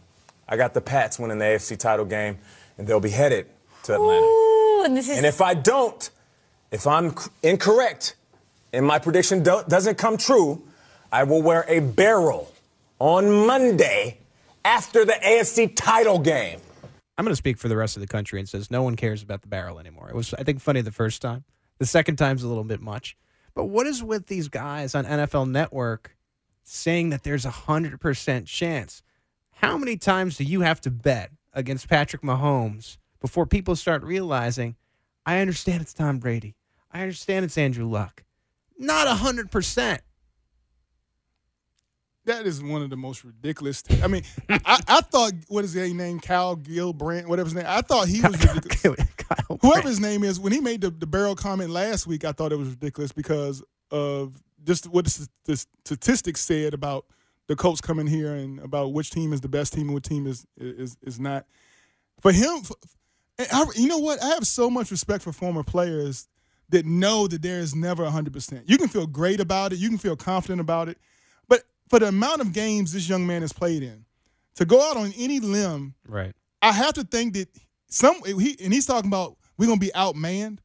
[0.47, 2.37] I got the Pats winning the AFC title game,
[2.77, 3.47] and they'll be headed
[3.83, 4.25] to Atlanta.
[4.25, 6.09] Ooh, and this is And if I don't,
[6.71, 8.15] if I'm incorrect
[8.73, 10.61] and my prediction do- doesn't come true,
[11.11, 12.51] I will wear a barrel
[12.99, 14.17] on Monday
[14.65, 16.59] after the AFC title game.
[17.17, 19.21] I'm going to speak for the rest of the country and says no one cares
[19.21, 20.09] about the barrel anymore.
[20.09, 21.43] It was, I think, funny the first time.
[21.77, 23.15] The second time's a little bit much.
[23.53, 26.17] But what is with these guys on NFL Network
[26.63, 29.03] saying that there's a 100% chance?
[29.51, 34.75] How many times do you have to bet against Patrick Mahomes before people start realizing,
[35.25, 36.55] I understand it's Tom Brady.
[36.91, 38.23] I understand it's Andrew Luck.
[38.83, 39.99] Not 100%.
[42.25, 43.81] That is one of the most ridiculous.
[44.01, 47.65] I mean, I, I thought what is his name, Kyle Gilbrandt, whatever his name.
[47.67, 49.05] I thought he was ridiculous.
[49.61, 52.51] Whoever his name is, when he made the, the barrel comment last week, I thought
[52.51, 57.05] it was ridiculous because of just what the, the statistics said about
[57.47, 60.27] the Colts coming here and about which team is the best team and what team
[60.27, 61.45] is is is not.
[62.21, 62.75] For him, for,
[63.39, 64.21] I, you know what?
[64.21, 66.27] I have so much respect for former players
[66.73, 68.63] that know that there is never 100%.
[68.65, 70.97] You can feel great about it, you can feel confident about it,
[71.47, 74.05] but for the amount of games this young man has played in,
[74.55, 76.33] to go out on any limb Right.
[76.61, 77.49] I have to think that
[77.87, 80.59] some he and he's talking about we're gonna be outmanned.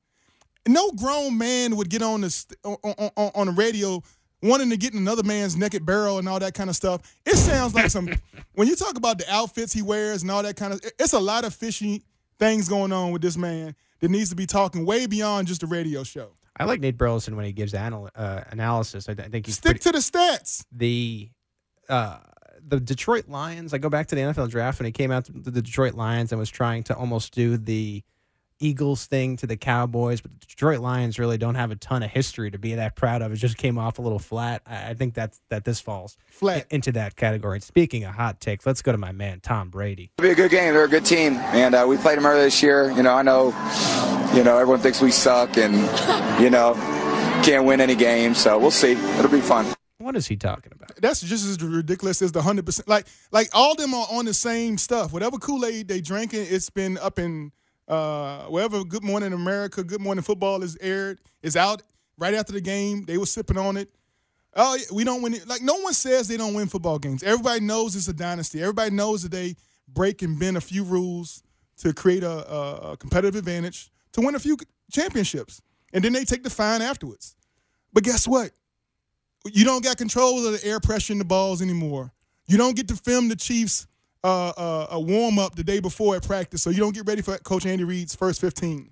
[0.66, 4.02] No grown man would get on the st- on, on, on, on the radio
[4.42, 7.16] wanting to get in another man's naked barrel and all that kind of stuff.
[7.26, 8.08] It sounds like some
[8.54, 10.80] when you talk about the outfits he wears and all that kind of.
[10.98, 12.04] It's a lot of fishy
[12.38, 15.66] things going on with this man that needs to be talking way beyond just a
[15.66, 16.32] radio show.
[16.60, 19.08] I like Nate Burleson when he gives anal- uh, analysis.
[19.08, 20.64] I, I think he's Stick pretty, to the stats.
[20.72, 21.30] the
[21.88, 22.18] uh,
[22.66, 23.72] the Detroit Lions.
[23.72, 26.32] I go back to the NFL draft when he came out to the Detroit Lions
[26.32, 28.02] and was trying to almost do the
[28.60, 32.10] Eagles thing to the Cowboys, but the Detroit Lions really don't have a ton of
[32.10, 33.32] history to be that proud of.
[33.32, 34.62] It just came off a little flat.
[34.66, 36.66] I, I think that's that this falls Flat.
[36.70, 37.56] into that category.
[37.56, 40.10] And speaking of hot takes, let's go to my man Tom Brady.
[40.18, 40.74] It'll be a good game.
[40.74, 42.90] They're a good team, and uh, we played them earlier this year.
[42.90, 43.46] You know, I know,
[44.34, 45.74] you know, everyone thinks we suck, and
[46.42, 46.74] you know,
[47.44, 48.38] can't win any games.
[48.38, 48.92] So we'll see.
[48.92, 49.66] It'll be fun.
[49.98, 50.92] What is he talking about?
[51.00, 52.88] That's just as ridiculous as the hundred percent.
[52.88, 55.12] Like, like all them are on the same stuff.
[55.12, 57.52] Whatever Kool Aid they drinking, it's been up in
[57.88, 61.82] uh, wherever Good Morning America, Good Morning Football is aired, is out
[62.18, 63.04] right after the game.
[63.04, 63.90] They were sipping on it.
[64.54, 65.46] Oh, we don't win it.
[65.48, 67.22] Like no one says they don't win football games.
[67.22, 68.60] Everybody knows it's a dynasty.
[68.60, 71.42] Everybody knows that they break and bend a few rules
[71.78, 74.56] to create a, a, a competitive advantage to win a few
[74.90, 75.60] championships,
[75.92, 77.36] and then they take the fine afterwards.
[77.92, 78.50] But guess what?
[79.46, 82.12] You don't got control of the air pressure in the balls anymore.
[82.46, 83.86] You don't get to film the Chiefs
[84.24, 87.66] a warm up the day before at practice, so you don't get ready for Coach
[87.66, 88.90] Andy Reid's first fifteen.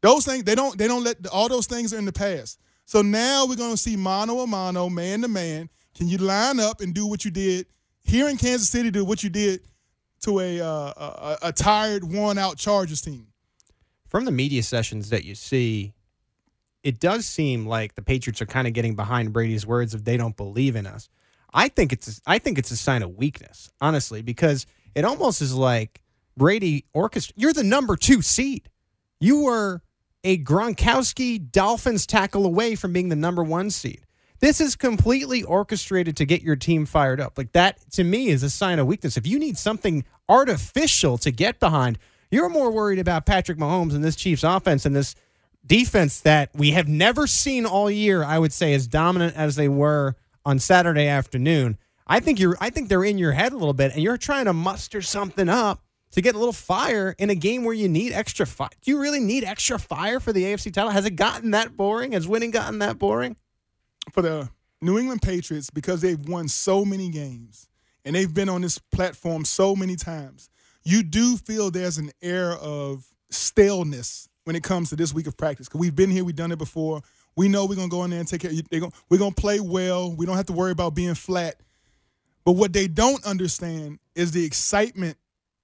[0.00, 2.60] Those things they don't they don't let all those things are in the past.
[2.84, 5.68] So now we're going to see mano a mano, man to man.
[5.94, 7.66] Can you line up and do what you did
[8.00, 8.90] here in Kansas City?
[8.90, 9.60] Do what you did
[10.20, 13.26] to a uh, a, a tired, worn out Chargers team.
[14.08, 15.92] From the media sessions that you see,
[16.82, 20.16] it does seem like the Patriots are kind of getting behind Brady's words of they
[20.16, 21.08] don't believe in us.
[21.52, 25.54] I think it's I think it's a sign of weakness, honestly, because it almost is
[25.54, 26.02] like
[26.36, 27.34] Brady orchestra.
[27.36, 28.68] You're the number two seed.
[29.20, 29.82] You were
[30.24, 34.02] a Gronkowski Dolphins tackle away from being the number one seed.
[34.40, 37.36] This is completely orchestrated to get your team fired up.
[37.36, 39.16] Like that to me is a sign of weakness.
[39.16, 41.98] If you need something artificial to get behind,
[42.30, 45.14] you're more worried about Patrick Mahomes and this Chiefs offense and this
[45.66, 49.68] defense that we have never seen all year, I would say, as dominant as they
[49.68, 50.14] were
[50.48, 51.76] on Saturday afternoon.
[52.06, 54.46] I think you're I think they're in your head a little bit and you're trying
[54.46, 55.82] to muster something up
[56.12, 58.70] to get a little fire in a game where you need extra fire.
[58.80, 60.88] Do you really need extra fire for the AFC title?
[60.88, 62.12] Has it gotten that boring?
[62.12, 63.36] Has winning gotten that boring?
[64.14, 64.48] For the
[64.80, 67.68] New England Patriots, because they've won so many games
[68.06, 70.48] and they've been on this platform so many times,
[70.82, 75.36] you do feel there's an air of staleness when it comes to this week of
[75.36, 75.68] practice.
[75.68, 77.02] Because we've been here, we've done it before.
[77.38, 78.50] We know we're gonna go in there and take care.
[78.68, 80.12] They're gonna, we're gonna play well.
[80.12, 81.54] We don't have to worry about being flat.
[82.44, 85.16] But what they don't understand is the excitement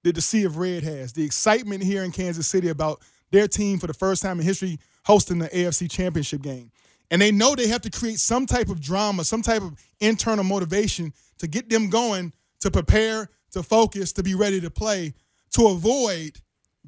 [0.05, 1.11] that the Sea of Red has.
[1.11, 4.79] The excitement here in Kansas City about their team for the first time in history
[5.03, 6.71] hosting the AFC Championship game.
[7.11, 10.45] And they know they have to create some type of drama, some type of internal
[10.45, 15.13] motivation to get them going, to prepare, to focus, to be ready to play,
[15.51, 16.39] to avoid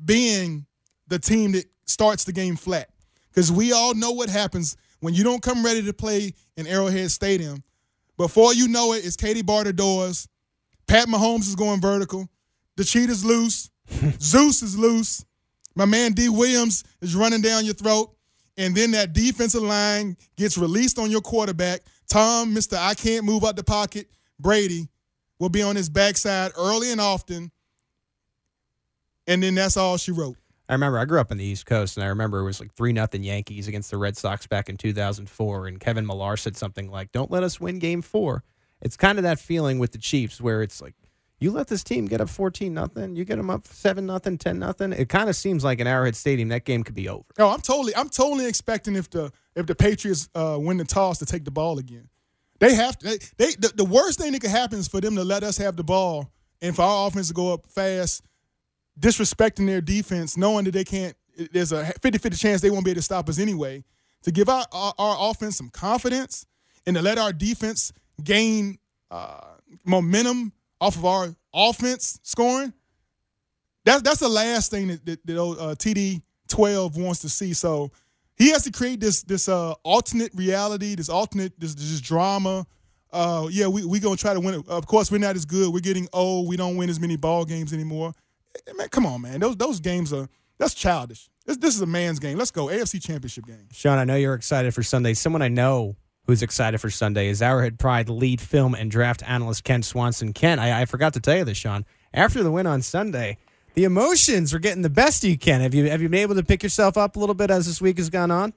[0.06, 0.66] being
[1.08, 2.88] the team that starts the game flat.
[3.38, 7.12] Because we all know what happens when you don't come ready to play in Arrowhead
[7.12, 7.64] Stadium.
[8.18, 10.28] Before you know it, it's Katie Barter doors.
[10.88, 12.28] Pat Mahomes is going vertical.
[12.78, 13.70] The cheetah's loose.
[14.20, 15.24] Zeus is loose.
[15.76, 16.30] My man D.
[16.30, 18.12] Williams is running down your throat.
[18.58, 21.82] And then that defensive line gets released on your quarterback.
[22.10, 22.76] Tom, Mr.
[22.76, 24.88] I can't move out the pocket, Brady,
[25.38, 27.52] will be on his backside early and often.
[29.28, 30.38] And then that's all she wrote.
[30.70, 32.74] I remember I grew up in the East Coast, and I remember it was like
[32.74, 36.92] three nothing Yankees against the Red Sox back in 2004, and Kevin Millar said something
[36.92, 38.44] like, "Don't let us win Game Four.
[38.82, 40.94] It's kind of that feeling with the Chiefs where it's like,
[41.40, 44.58] you let this team get up 14 nothing, you get them up seven nothing, 10
[44.58, 44.92] nothing.
[44.92, 47.26] It kind of seems like in Arrowhead Stadium that game could be over.
[47.38, 51.20] Oh, I'm totally, I'm totally expecting if the if the Patriots uh, win the toss
[51.20, 52.10] to take the ball again.
[52.60, 53.06] They have to.
[53.08, 55.58] They, they the, the worst thing that could happen is for them to let us
[55.58, 58.24] have the ball and for our offense to go up fast,
[59.00, 61.16] disrespecting their defense, knowing that they can't.
[61.52, 63.84] There's a 50-50 chance they won't be able to stop us anyway.
[64.24, 66.46] To give our our, our offense some confidence
[66.86, 68.80] and to let our defense gain
[69.12, 69.56] uh,
[69.86, 72.74] momentum off of our offense scoring.
[73.86, 77.54] That's that's the last thing that, that, that uh, TB twelve wants to see.
[77.54, 77.92] So
[78.36, 82.66] he has to create this this uh, alternate reality, this alternate this this drama.
[83.12, 84.68] Uh, yeah, we we gonna try to win it.
[84.68, 85.74] Of course, we're not as good.
[85.74, 86.48] We're getting old.
[86.48, 88.14] We don't win as many ball games anymore.
[88.54, 89.40] Hey, man, come on, man.
[89.40, 91.30] Those those games are that's childish.
[91.46, 92.38] This this is a man's game.
[92.38, 93.68] Let's go AFC Championship game.
[93.72, 95.14] Sean, I know you're excited for Sunday.
[95.14, 95.96] Someone I know
[96.26, 100.34] who's excited for Sunday is Arrowhead Pride lead film and draft analyst Kent Swanson.
[100.34, 101.86] Kent, I, I forgot to tell you this, Sean.
[102.14, 103.38] After the win on Sunday,
[103.76, 105.62] the emotions are getting the best of you, Ken.
[105.62, 107.82] Have you have you been able to pick yourself up a little bit as this
[107.82, 108.54] week has gone on?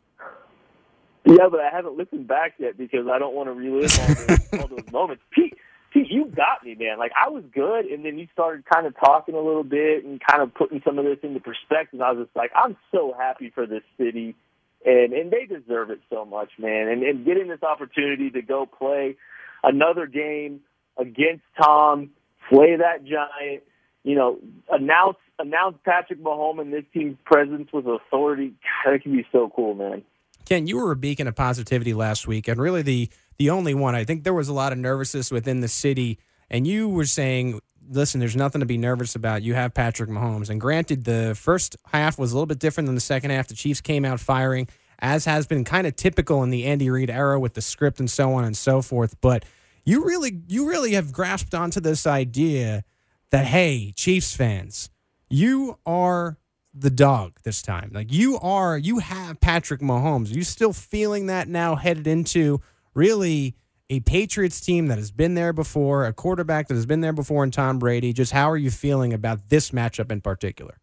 [1.24, 4.61] Yeah, but I haven't listened back yet because I don't want to relive all those,
[4.62, 5.22] all those moments.
[5.30, 5.55] Pete,
[5.93, 6.99] Pete, you got me, man.
[6.99, 10.20] Like I was good, and then you started kind of talking a little bit and
[10.24, 12.01] kind of putting some of this into perspective.
[12.01, 14.36] I was just like, I'm so happy for this city,
[14.84, 16.88] and and they deserve it so much, man.
[16.88, 19.16] And and getting this opportunity to go play
[19.64, 20.61] another game
[20.97, 22.11] against Tom,
[22.51, 23.64] slay that giant.
[24.05, 24.38] You know,
[24.70, 28.55] announce announce Patrick Mahomes and this team's presence with authority.
[28.84, 30.03] God, that could be so cool, man.
[30.51, 33.94] Kent, you were a beacon of positivity last week, and really the the only one.
[33.94, 36.18] I think there was a lot of nervousness within the city,
[36.51, 39.42] and you were saying, "Listen, there's nothing to be nervous about.
[39.42, 42.96] You have Patrick Mahomes." And granted, the first half was a little bit different than
[42.96, 43.46] the second half.
[43.46, 44.66] The Chiefs came out firing,
[44.98, 48.11] as has been kind of typical in the Andy Reid era with the script and
[48.11, 49.20] so on and so forth.
[49.20, 49.44] But
[49.84, 52.82] you really, you really have grasped onto this idea
[53.30, 54.90] that hey, Chiefs fans,
[55.28, 56.38] you are
[56.80, 57.90] the dog this time.
[57.92, 60.30] Like you are, you have Patrick Mahomes.
[60.30, 62.60] Are you still feeling that now headed into
[62.94, 63.54] really
[63.90, 67.42] a Patriots team that has been there before, a quarterback that has been there before
[67.42, 68.12] in Tom Brady.
[68.12, 70.78] Just how are you feeling about this matchup in particular?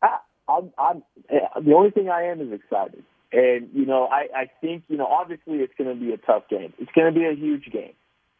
[0.00, 3.02] I, I'm, I'm eh, the only thing I am is excited.
[3.32, 6.44] And, you know, I, I think, you know, obviously it's going to be a tough
[6.48, 6.72] game.
[6.78, 7.94] It's going to be a huge game.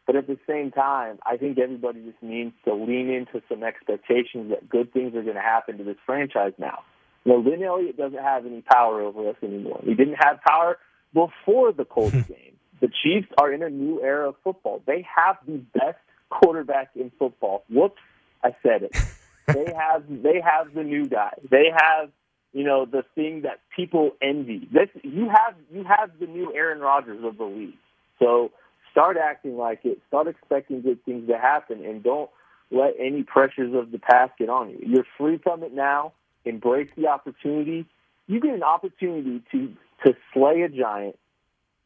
[0.05, 4.51] But at the same time, I think everybody just needs to lean into some expectations
[4.51, 6.83] that good things are going to happen to this franchise now.
[7.23, 9.81] You know, Lin Elliott doesn't have any power over us anymore.
[9.83, 10.77] He didn't have power
[11.13, 12.57] before the Colts game.
[12.81, 14.81] The Chiefs are in a new era of football.
[14.85, 15.97] They have the best
[16.29, 17.63] quarterback in football.
[17.69, 18.01] Whoops,
[18.43, 18.95] I said it.
[19.47, 21.31] they have they have the new guy.
[21.49, 22.09] They have
[22.53, 24.67] you know the thing that people envy.
[24.71, 27.77] This you have you have the new Aaron Rodgers of the league.
[28.19, 28.51] So
[28.95, 29.99] start acting like it.
[30.07, 32.29] Start expecting good things to happen, and don't
[32.71, 34.79] let any pressures of the past get on you.
[34.81, 36.13] You're free from it now.
[36.45, 37.85] Embrace the opportunity.
[38.27, 39.73] You get an opportunity to
[40.05, 41.17] to slay a giant,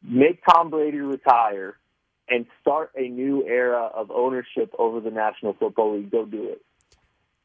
[0.02, 1.76] make Tom Brady retire,
[2.28, 6.12] and start a new era of ownership over the National Football League.
[6.12, 6.62] Go do it.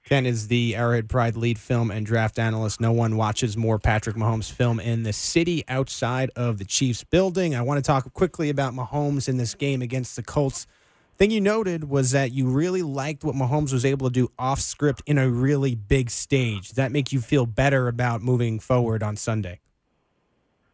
[0.06, 2.80] Kent is the Arrowhead Pride lead film and draft analyst.
[2.80, 7.56] No one watches more Patrick Mahomes film in the city outside of the Chiefs building.
[7.56, 10.68] I want to talk quickly about Mahomes in this game against the Colts.
[11.18, 14.60] Thing you noted was that you really liked what Mahomes was able to do off
[14.62, 16.68] script in a really big stage.
[16.68, 19.60] Does that make you feel better about moving forward on Sunday?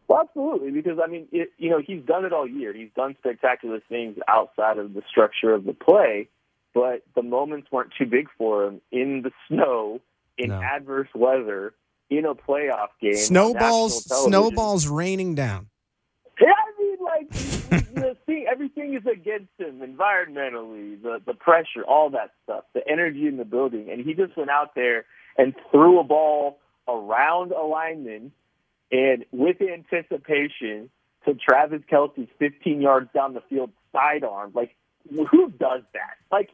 [0.08, 2.74] Well, absolutely, because I mean, it, you know, he's done it all year.
[2.74, 6.28] He's done spectacular things outside of the structure of the play
[6.74, 10.00] but the moments weren't too big for him in the snow,
[10.38, 10.60] in no.
[10.60, 11.74] adverse weather,
[12.10, 13.16] in a playoff game.
[13.16, 15.68] Snowballs, snowballs raining down.
[16.40, 22.10] Yeah, I mean, like the thing, everything is against him environmentally, the the pressure, all
[22.10, 25.04] that stuff, the energy in the building, and he just went out there
[25.38, 26.58] and threw a ball
[26.88, 28.32] around a lineman,
[28.90, 30.90] and with anticipation
[31.24, 34.52] to Travis Kelce's 15 yards down the field sidearm.
[34.54, 34.74] Like,
[35.10, 36.16] who does that?
[36.30, 36.50] Like,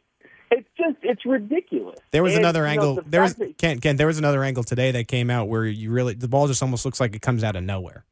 [0.51, 1.99] it's just it's ridiculous.
[2.11, 2.95] There was and, another angle.
[2.95, 3.97] Know, there was that, Kent, Kent.
[3.97, 6.85] There was another angle today that came out where you really the ball just almost
[6.85, 8.03] looks like it comes out of nowhere.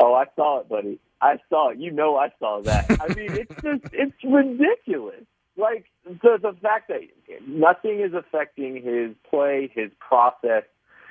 [0.00, 0.98] Oh, I saw it, buddy.
[1.20, 1.78] I saw it.
[1.78, 2.86] You know, I saw that.
[3.00, 5.24] I mean, it's just it's ridiculous.
[5.56, 7.00] Like the the fact that
[7.46, 10.64] nothing is affecting his play, his process.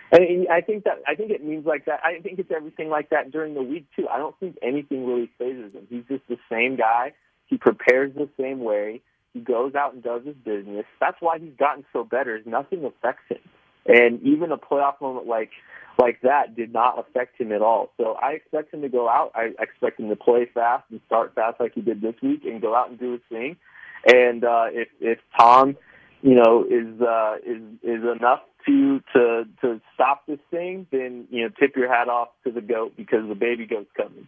[0.09, 1.99] And I think that I think it means like that.
[2.03, 4.07] I think it's everything like that during the week too.
[4.07, 5.85] I don't think anything really phases him.
[5.89, 7.11] He's just the same guy.
[7.47, 9.01] He prepares the same way.
[9.43, 10.85] Goes out and does his business.
[10.99, 12.41] That's why he's gotten so better.
[12.45, 13.39] Nothing affects him,
[13.85, 15.51] and even a playoff moment like
[15.99, 17.89] like that did not affect him at all.
[17.97, 19.31] So I expect him to go out.
[19.35, 22.61] I expect him to play fast and start fast like he did this week, and
[22.61, 23.57] go out and do his thing.
[24.05, 25.77] And uh, if if Tom,
[26.21, 31.43] you know, is uh, is is enough to to to stop this thing, then you
[31.43, 34.27] know, tip your hat off to the goat because the baby goat's coming.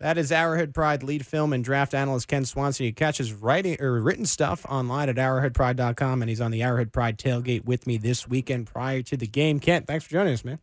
[0.00, 2.84] That is Arrowhead Pride lead film and draft analyst Kent Swanson.
[2.84, 6.92] You catch his writing or written stuff online at arrowheadpride.com, and he's on the Arrowhead
[6.92, 9.60] Pride tailgate with me this weekend prior to the game.
[9.60, 10.58] Kent, thanks for joining us, man.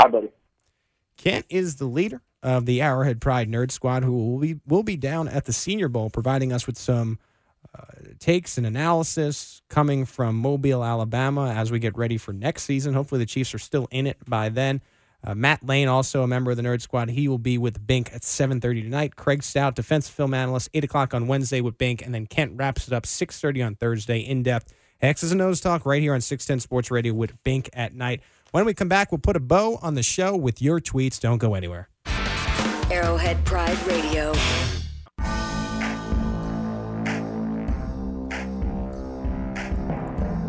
[0.00, 0.28] Hi, buddy.
[1.16, 4.96] Kent is the leader of the Arrowhead Pride Nerd Squad, who will be will be
[4.96, 7.18] down at the Senior Bowl, providing us with some
[7.76, 7.82] uh,
[8.18, 12.94] takes and analysis coming from Mobile, Alabama, as we get ready for next season.
[12.94, 14.80] Hopefully, the Chiefs are still in it by then.
[15.24, 18.12] Uh, Matt Lane, also a member of the Nerd Squad, he will be with Bink
[18.14, 19.16] at 7.30 tonight.
[19.16, 22.02] Craig Stout, defensive film analyst, 8 o'clock on Wednesday with Bink.
[22.02, 24.72] And then Kent wraps it up 6.30 on Thursday, in-depth.
[25.00, 28.20] X's and O's talk right here on 610 Sports Radio with Bink at night.
[28.50, 31.20] When we come back, we'll put a bow on the show with your tweets.
[31.20, 31.88] Don't go anywhere.
[32.90, 34.32] Arrowhead Pride Radio.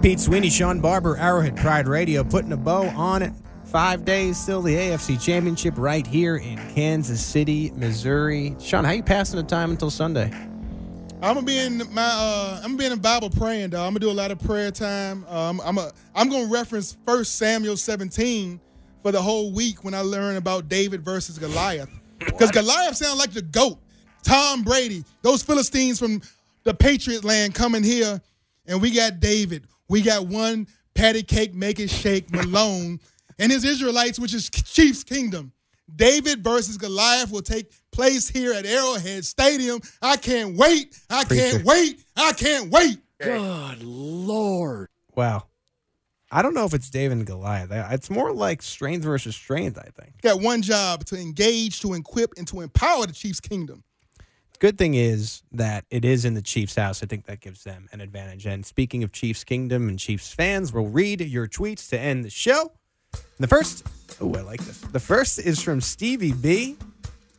[0.02, 3.34] Pete Sweeney, Sean Barber, Arrowhead Pride Radio, putting a bow on it.
[3.72, 8.56] Five days still the AFC Championship right here in Kansas City, Missouri.
[8.60, 10.32] Sean, how you passing the time until Sunday?
[11.22, 13.86] I'm gonna be in my uh, I'm gonna be in the Bible praying, though.
[13.86, 15.24] I'm gonna do a lot of prayer time.
[15.28, 18.60] Um, I'm a I'm gonna reference First Samuel 17
[19.04, 23.34] for the whole week when I learn about David versus Goliath, because Goliath sounds like
[23.34, 23.78] the goat.
[24.24, 26.24] Tom Brady, those Philistines from
[26.64, 28.20] the Patriot land coming here,
[28.66, 29.68] and we got David.
[29.90, 30.66] We got one
[30.96, 33.00] patty cake make it shake Malone
[33.40, 35.52] and his Israelites, which is Chiefs Kingdom.
[35.96, 39.80] David versus Goliath will take place here at Arrowhead Stadium.
[40.02, 41.00] I can't wait.
[41.10, 42.04] I can't wait.
[42.16, 43.00] I can't wait.
[43.20, 44.90] Good Lord.
[45.16, 45.46] Wow.
[46.32, 47.72] I don't know if it's David and Goliath.
[47.72, 50.22] It's more like strength versus strength, I think.
[50.22, 53.84] Got one job to engage, to equip, and to empower the Chiefs Kingdom.
[54.60, 57.02] Good thing is that it is in the Chiefs' house.
[57.02, 58.46] I think that gives them an advantage.
[58.46, 62.30] And speaking of Chiefs Kingdom and Chiefs fans, we'll read your tweets to end the
[62.30, 62.74] show.
[63.40, 63.88] The first,
[64.20, 64.80] oh, I like this.
[64.80, 66.76] The first is from Stevie B.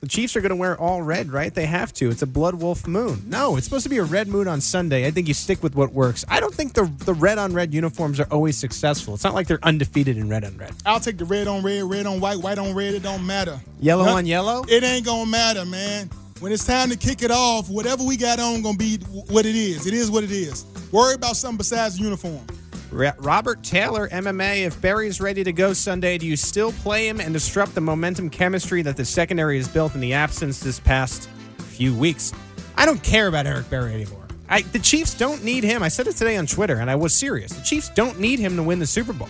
[0.00, 1.52] The Chiefs are going to wear all red, right?
[1.54, 2.08] They have to.
[2.08, 3.22] It's a blood wolf moon.
[3.26, 5.06] No, it's supposed to be a red moon on Sunday.
[5.06, 6.24] I think you stick with what works.
[6.26, 9.12] I don't think the the red on red uniforms are always successful.
[9.12, 10.72] It's not like they're undefeated in red on red.
[10.86, 12.94] I'll take the red on red, red on white, white on red.
[12.94, 13.60] It don't matter.
[13.78, 14.64] Yellow on yellow?
[14.68, 16.08] It ain't gonna matter, man.
[16.38, 18.96] When it's time to kick it off, whatever we got on gonna be
[19.28, 19.86] what it is.
[19.86, 20.64] It is what it is.
[20.92, 22.46] Worry about something besides the uniform.
[22.92, 24.66] Robert Taylor, MMA.
[24.66, 28.30] If Berry's ready to go Sunday, do you still play him and disrupt the momentum
[28.30, 31.28] chemistry that the secondary has built in the absence this past
[31.58, 32.32] few weeks?
[32.76, 34.26] I don't care about Eric Berry anymore.
[34.48, 35.82] I, the Chiefs don't need him.
[35.82, 37.52] I said it today on Twitter, and I was serious.
[37.52, 39.28] The Chiefs don't need him to win the Super Bowl.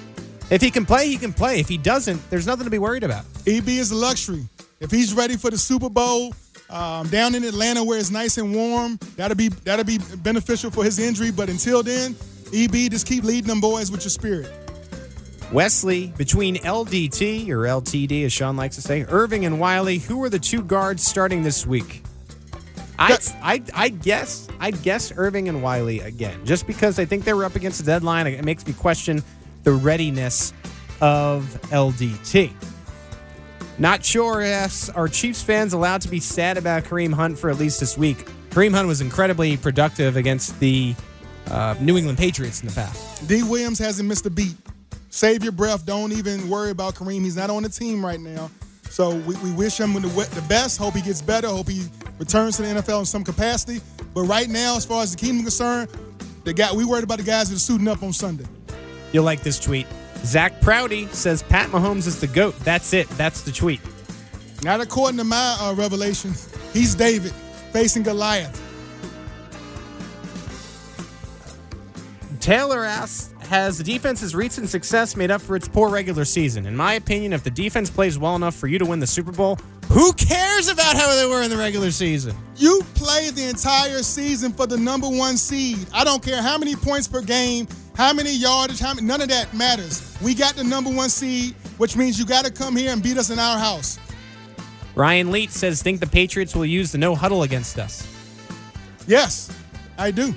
[0.50, 1.60] If he can play, he can play.
[1.60, 3.24] If he doesn't, there's nothing to be worried about.
[3.46, 4.48] EB is a luxury.
[4.80, 6.34] If he's ready for the Super Bowl
[6.70, 10.82] um, down in Atlanta where it's nice and warm, that'll be that'll be beneficial for
[10.82, 11.30] his injury.
[11.30, 12.16] But until then,
[12.54, 14.52] EB just keep leading them boys with your spirit.
[15.52, 20.28] Wesley, between LDT or LTD, as Sean likes to say, Erving and Wylie, who are
[20.28, 22.04] the two guards starting this week?
[22.98, 27.32] I I I guess I'd guess Erving and Wylie again, just because I think they
[27.32, 28.26] were up against the deadline.
[28.26, 29.22] It makes me question
[29.64, 30.52] the readiness
[31.00, 32.52] of LDT.
[33.78, 37.58] Not sure if are Chiefs fans allowed to be sad about Kareem Hunt for at
[37.58, 38.28] least this week.
[38.50, 40.94] Kareem Hunt was incredibly productive against the
[41.48, 43.26] uh, New England Patriots in the past.
[43.28, 43.42] D.
[43.42, 44.54] Williams hasn't missed a beat.
[45.10, 45.84] Save your breath.
[45.84, 47.22] Don't even worry about Kareem.
[47.22, 48.50] He's not on the team right now.
[48.88, 50.78] So we, we wish him the, the best.
[50.78, 51.48] Hope he gets better.
[51.48, 51.86] Hope he
[52.18, 53.80] returns to the NFL in some capacity.
[54.14, 55.88] But right now, as far as the team is concerned,
[56.44, 58.46] the guy we worried about the guys that are suiting up on Sunday.
[59.12, 59.86] You'll like this tweet.
[60.24, 62.58] Zach Prouty says Pat Mahomes is the GOAT.
[62.60, 63.08] That's it.
[63.10, 63.80] That's the tweet.
[64.62, 66.34] Not according to my uh, revelation.
[66.72, 67.32] He's David
[67.72, 68.60] facing Goliath.
[72.50, 76.66] Taylor asks, has the defense's recent success made up for its poor regular season?
[76.66, 79.30] In my opinion, if the defense plays well enough for you to win the Super
[79.30, 79.56] Bowl,
[79.88, 82.34] who cares about how they were in the regular season?
[82.56, 85.78] You play the entire season for the number one seed.
[85.94, 89.28] I don't care how many points per game, how many yardage, how many, none of
[89.28, 90.18] that matters.
[90.20, 93.16] We got the number one seed, which means you got to come here and beat
[93.16, 94.00] us in our house.
[94.96, 98.12] Ryan Leet says, think the Patriots will use the no huddle against us.
[99.06, 99.56] Yes,
[99.96, 100.34] I do.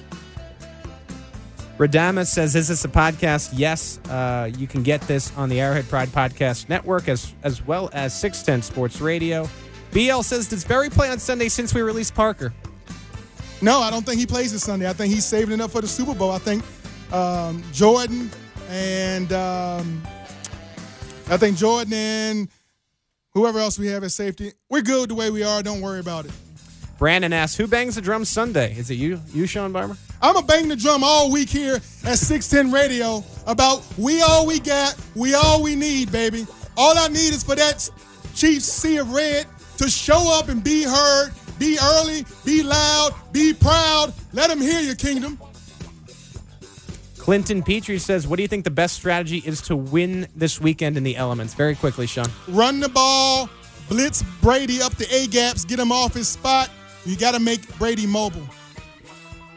[1.84, 5.90] Radama says, "Is this a podcast?" Yes, uh, you can get this on the Arrowhead
[5.90, 9.50] Pride Podcast Network as as well as 610 Sports Radio.
[9.92, 12.54] BL says, "Does Berry play on Sunday since we released Parker?"
[13.62, 14.90] No, I don't think he plays this Sunday.
[14.90, 16.32] I think he's saving it up for the Super Bowl.
[16.32, 16.64] I think
[17.12, 18.32] um, Jordan
[18.70, 20.04] and um,
[21.30, 22.50] I think Jordan and
[23.34, 25.62] whoever else we have at safety, we're good the way we are.
[25.62, 26.32] Don't worry about it.
[27.04, 28.74] Brandon asks, "Who bangs the drum Sunday?
[28.78, 32.18] Is it you, you, Sean Barber?" I'm to bang the drum all week here at
[32.18, 36.48] 610 Radio about we all we got, we all we need, baby.
[36.78, 37.90] All I need is for that
[38.34, 39.48] chief Sea of Red
[39.80, 44.14] to show up and be heard, be early, be loud, be proud.
[44.32, 45.38] Let them hear your kingdom.
[47.18, 50.96] Clinton Petrie says, "What do you think the best strategy is to win this weekend
[50.96, 52.32] in the elements?" Very quickly, Sean.
[52.48, 53.50] Run the ball,
[53.90, 56.70] blitz Brady up the A gaps, get him off his spot.
[57.06, 58.48] You got to make Brady mobile.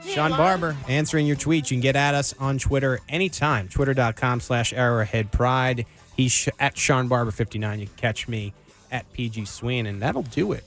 [0.05, 1.71] Sean Barber answering your tweets.
[1.71, 3.69] You can get at us on Twitter anytime.
[3.69, 5.85] Twitter.com slash Arrowhead Pride.
[6.17, 7.81] He's sh- at Sean Barber 59.
[7.81, 8.53] You can catch me
[8.93, 9.87] at PG Sween.
[9.87, 10.65] And that'll do it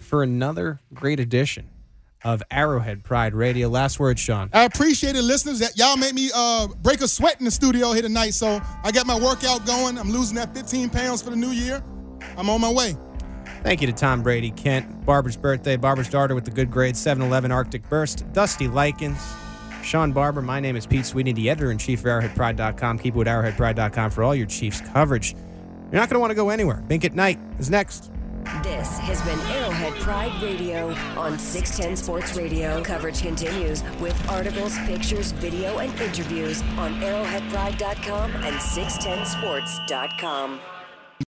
[0.00, 1.68] for another great edition
[2.24, 3.68] of Arrowhead Pride Radio.
[3.68, 4.48] Last word, Sean.
[4.52, 5.58] I appreciate it, listeners.
[5.58, 8.30] That y'all made me uh, break a sweat in the studio here tonight.
[8.30, 9.98] So I got my workout going.
[9.98, 11.82] I'm losing that 15 pounds for the new year.
[12.36, 12.96] I'm on my way.
[13.62, 17.22] Thank you to Tom Brady, Kent, Barber's birthday, Barber's daughter with the good grade, 7
[17.22, 19.20] Eleven Arctic Burst, Dusty Likens,
[19.82, 20.42] Sean Barber.
[20.42, 22.98] My name is Pete Sweeney, the editor in chief of ArrowheadPride.com.
[22.98, 25.34] Keep it with ArrowheadPride.com for all your Chiefs coverage.
[25.90, 26.82] You're not going to want to go anywhere.
[26.86, 28.10] Bink at Night is next.
[28.62, 30.88] This has been Arrowhead Pride Radio
[31.18, 32.82] on 610 Sports Radio.
[32.82, 40.60] Coverage continues with articles, pictures, video, and interviews on arrowheadpride.com and 610sports.com.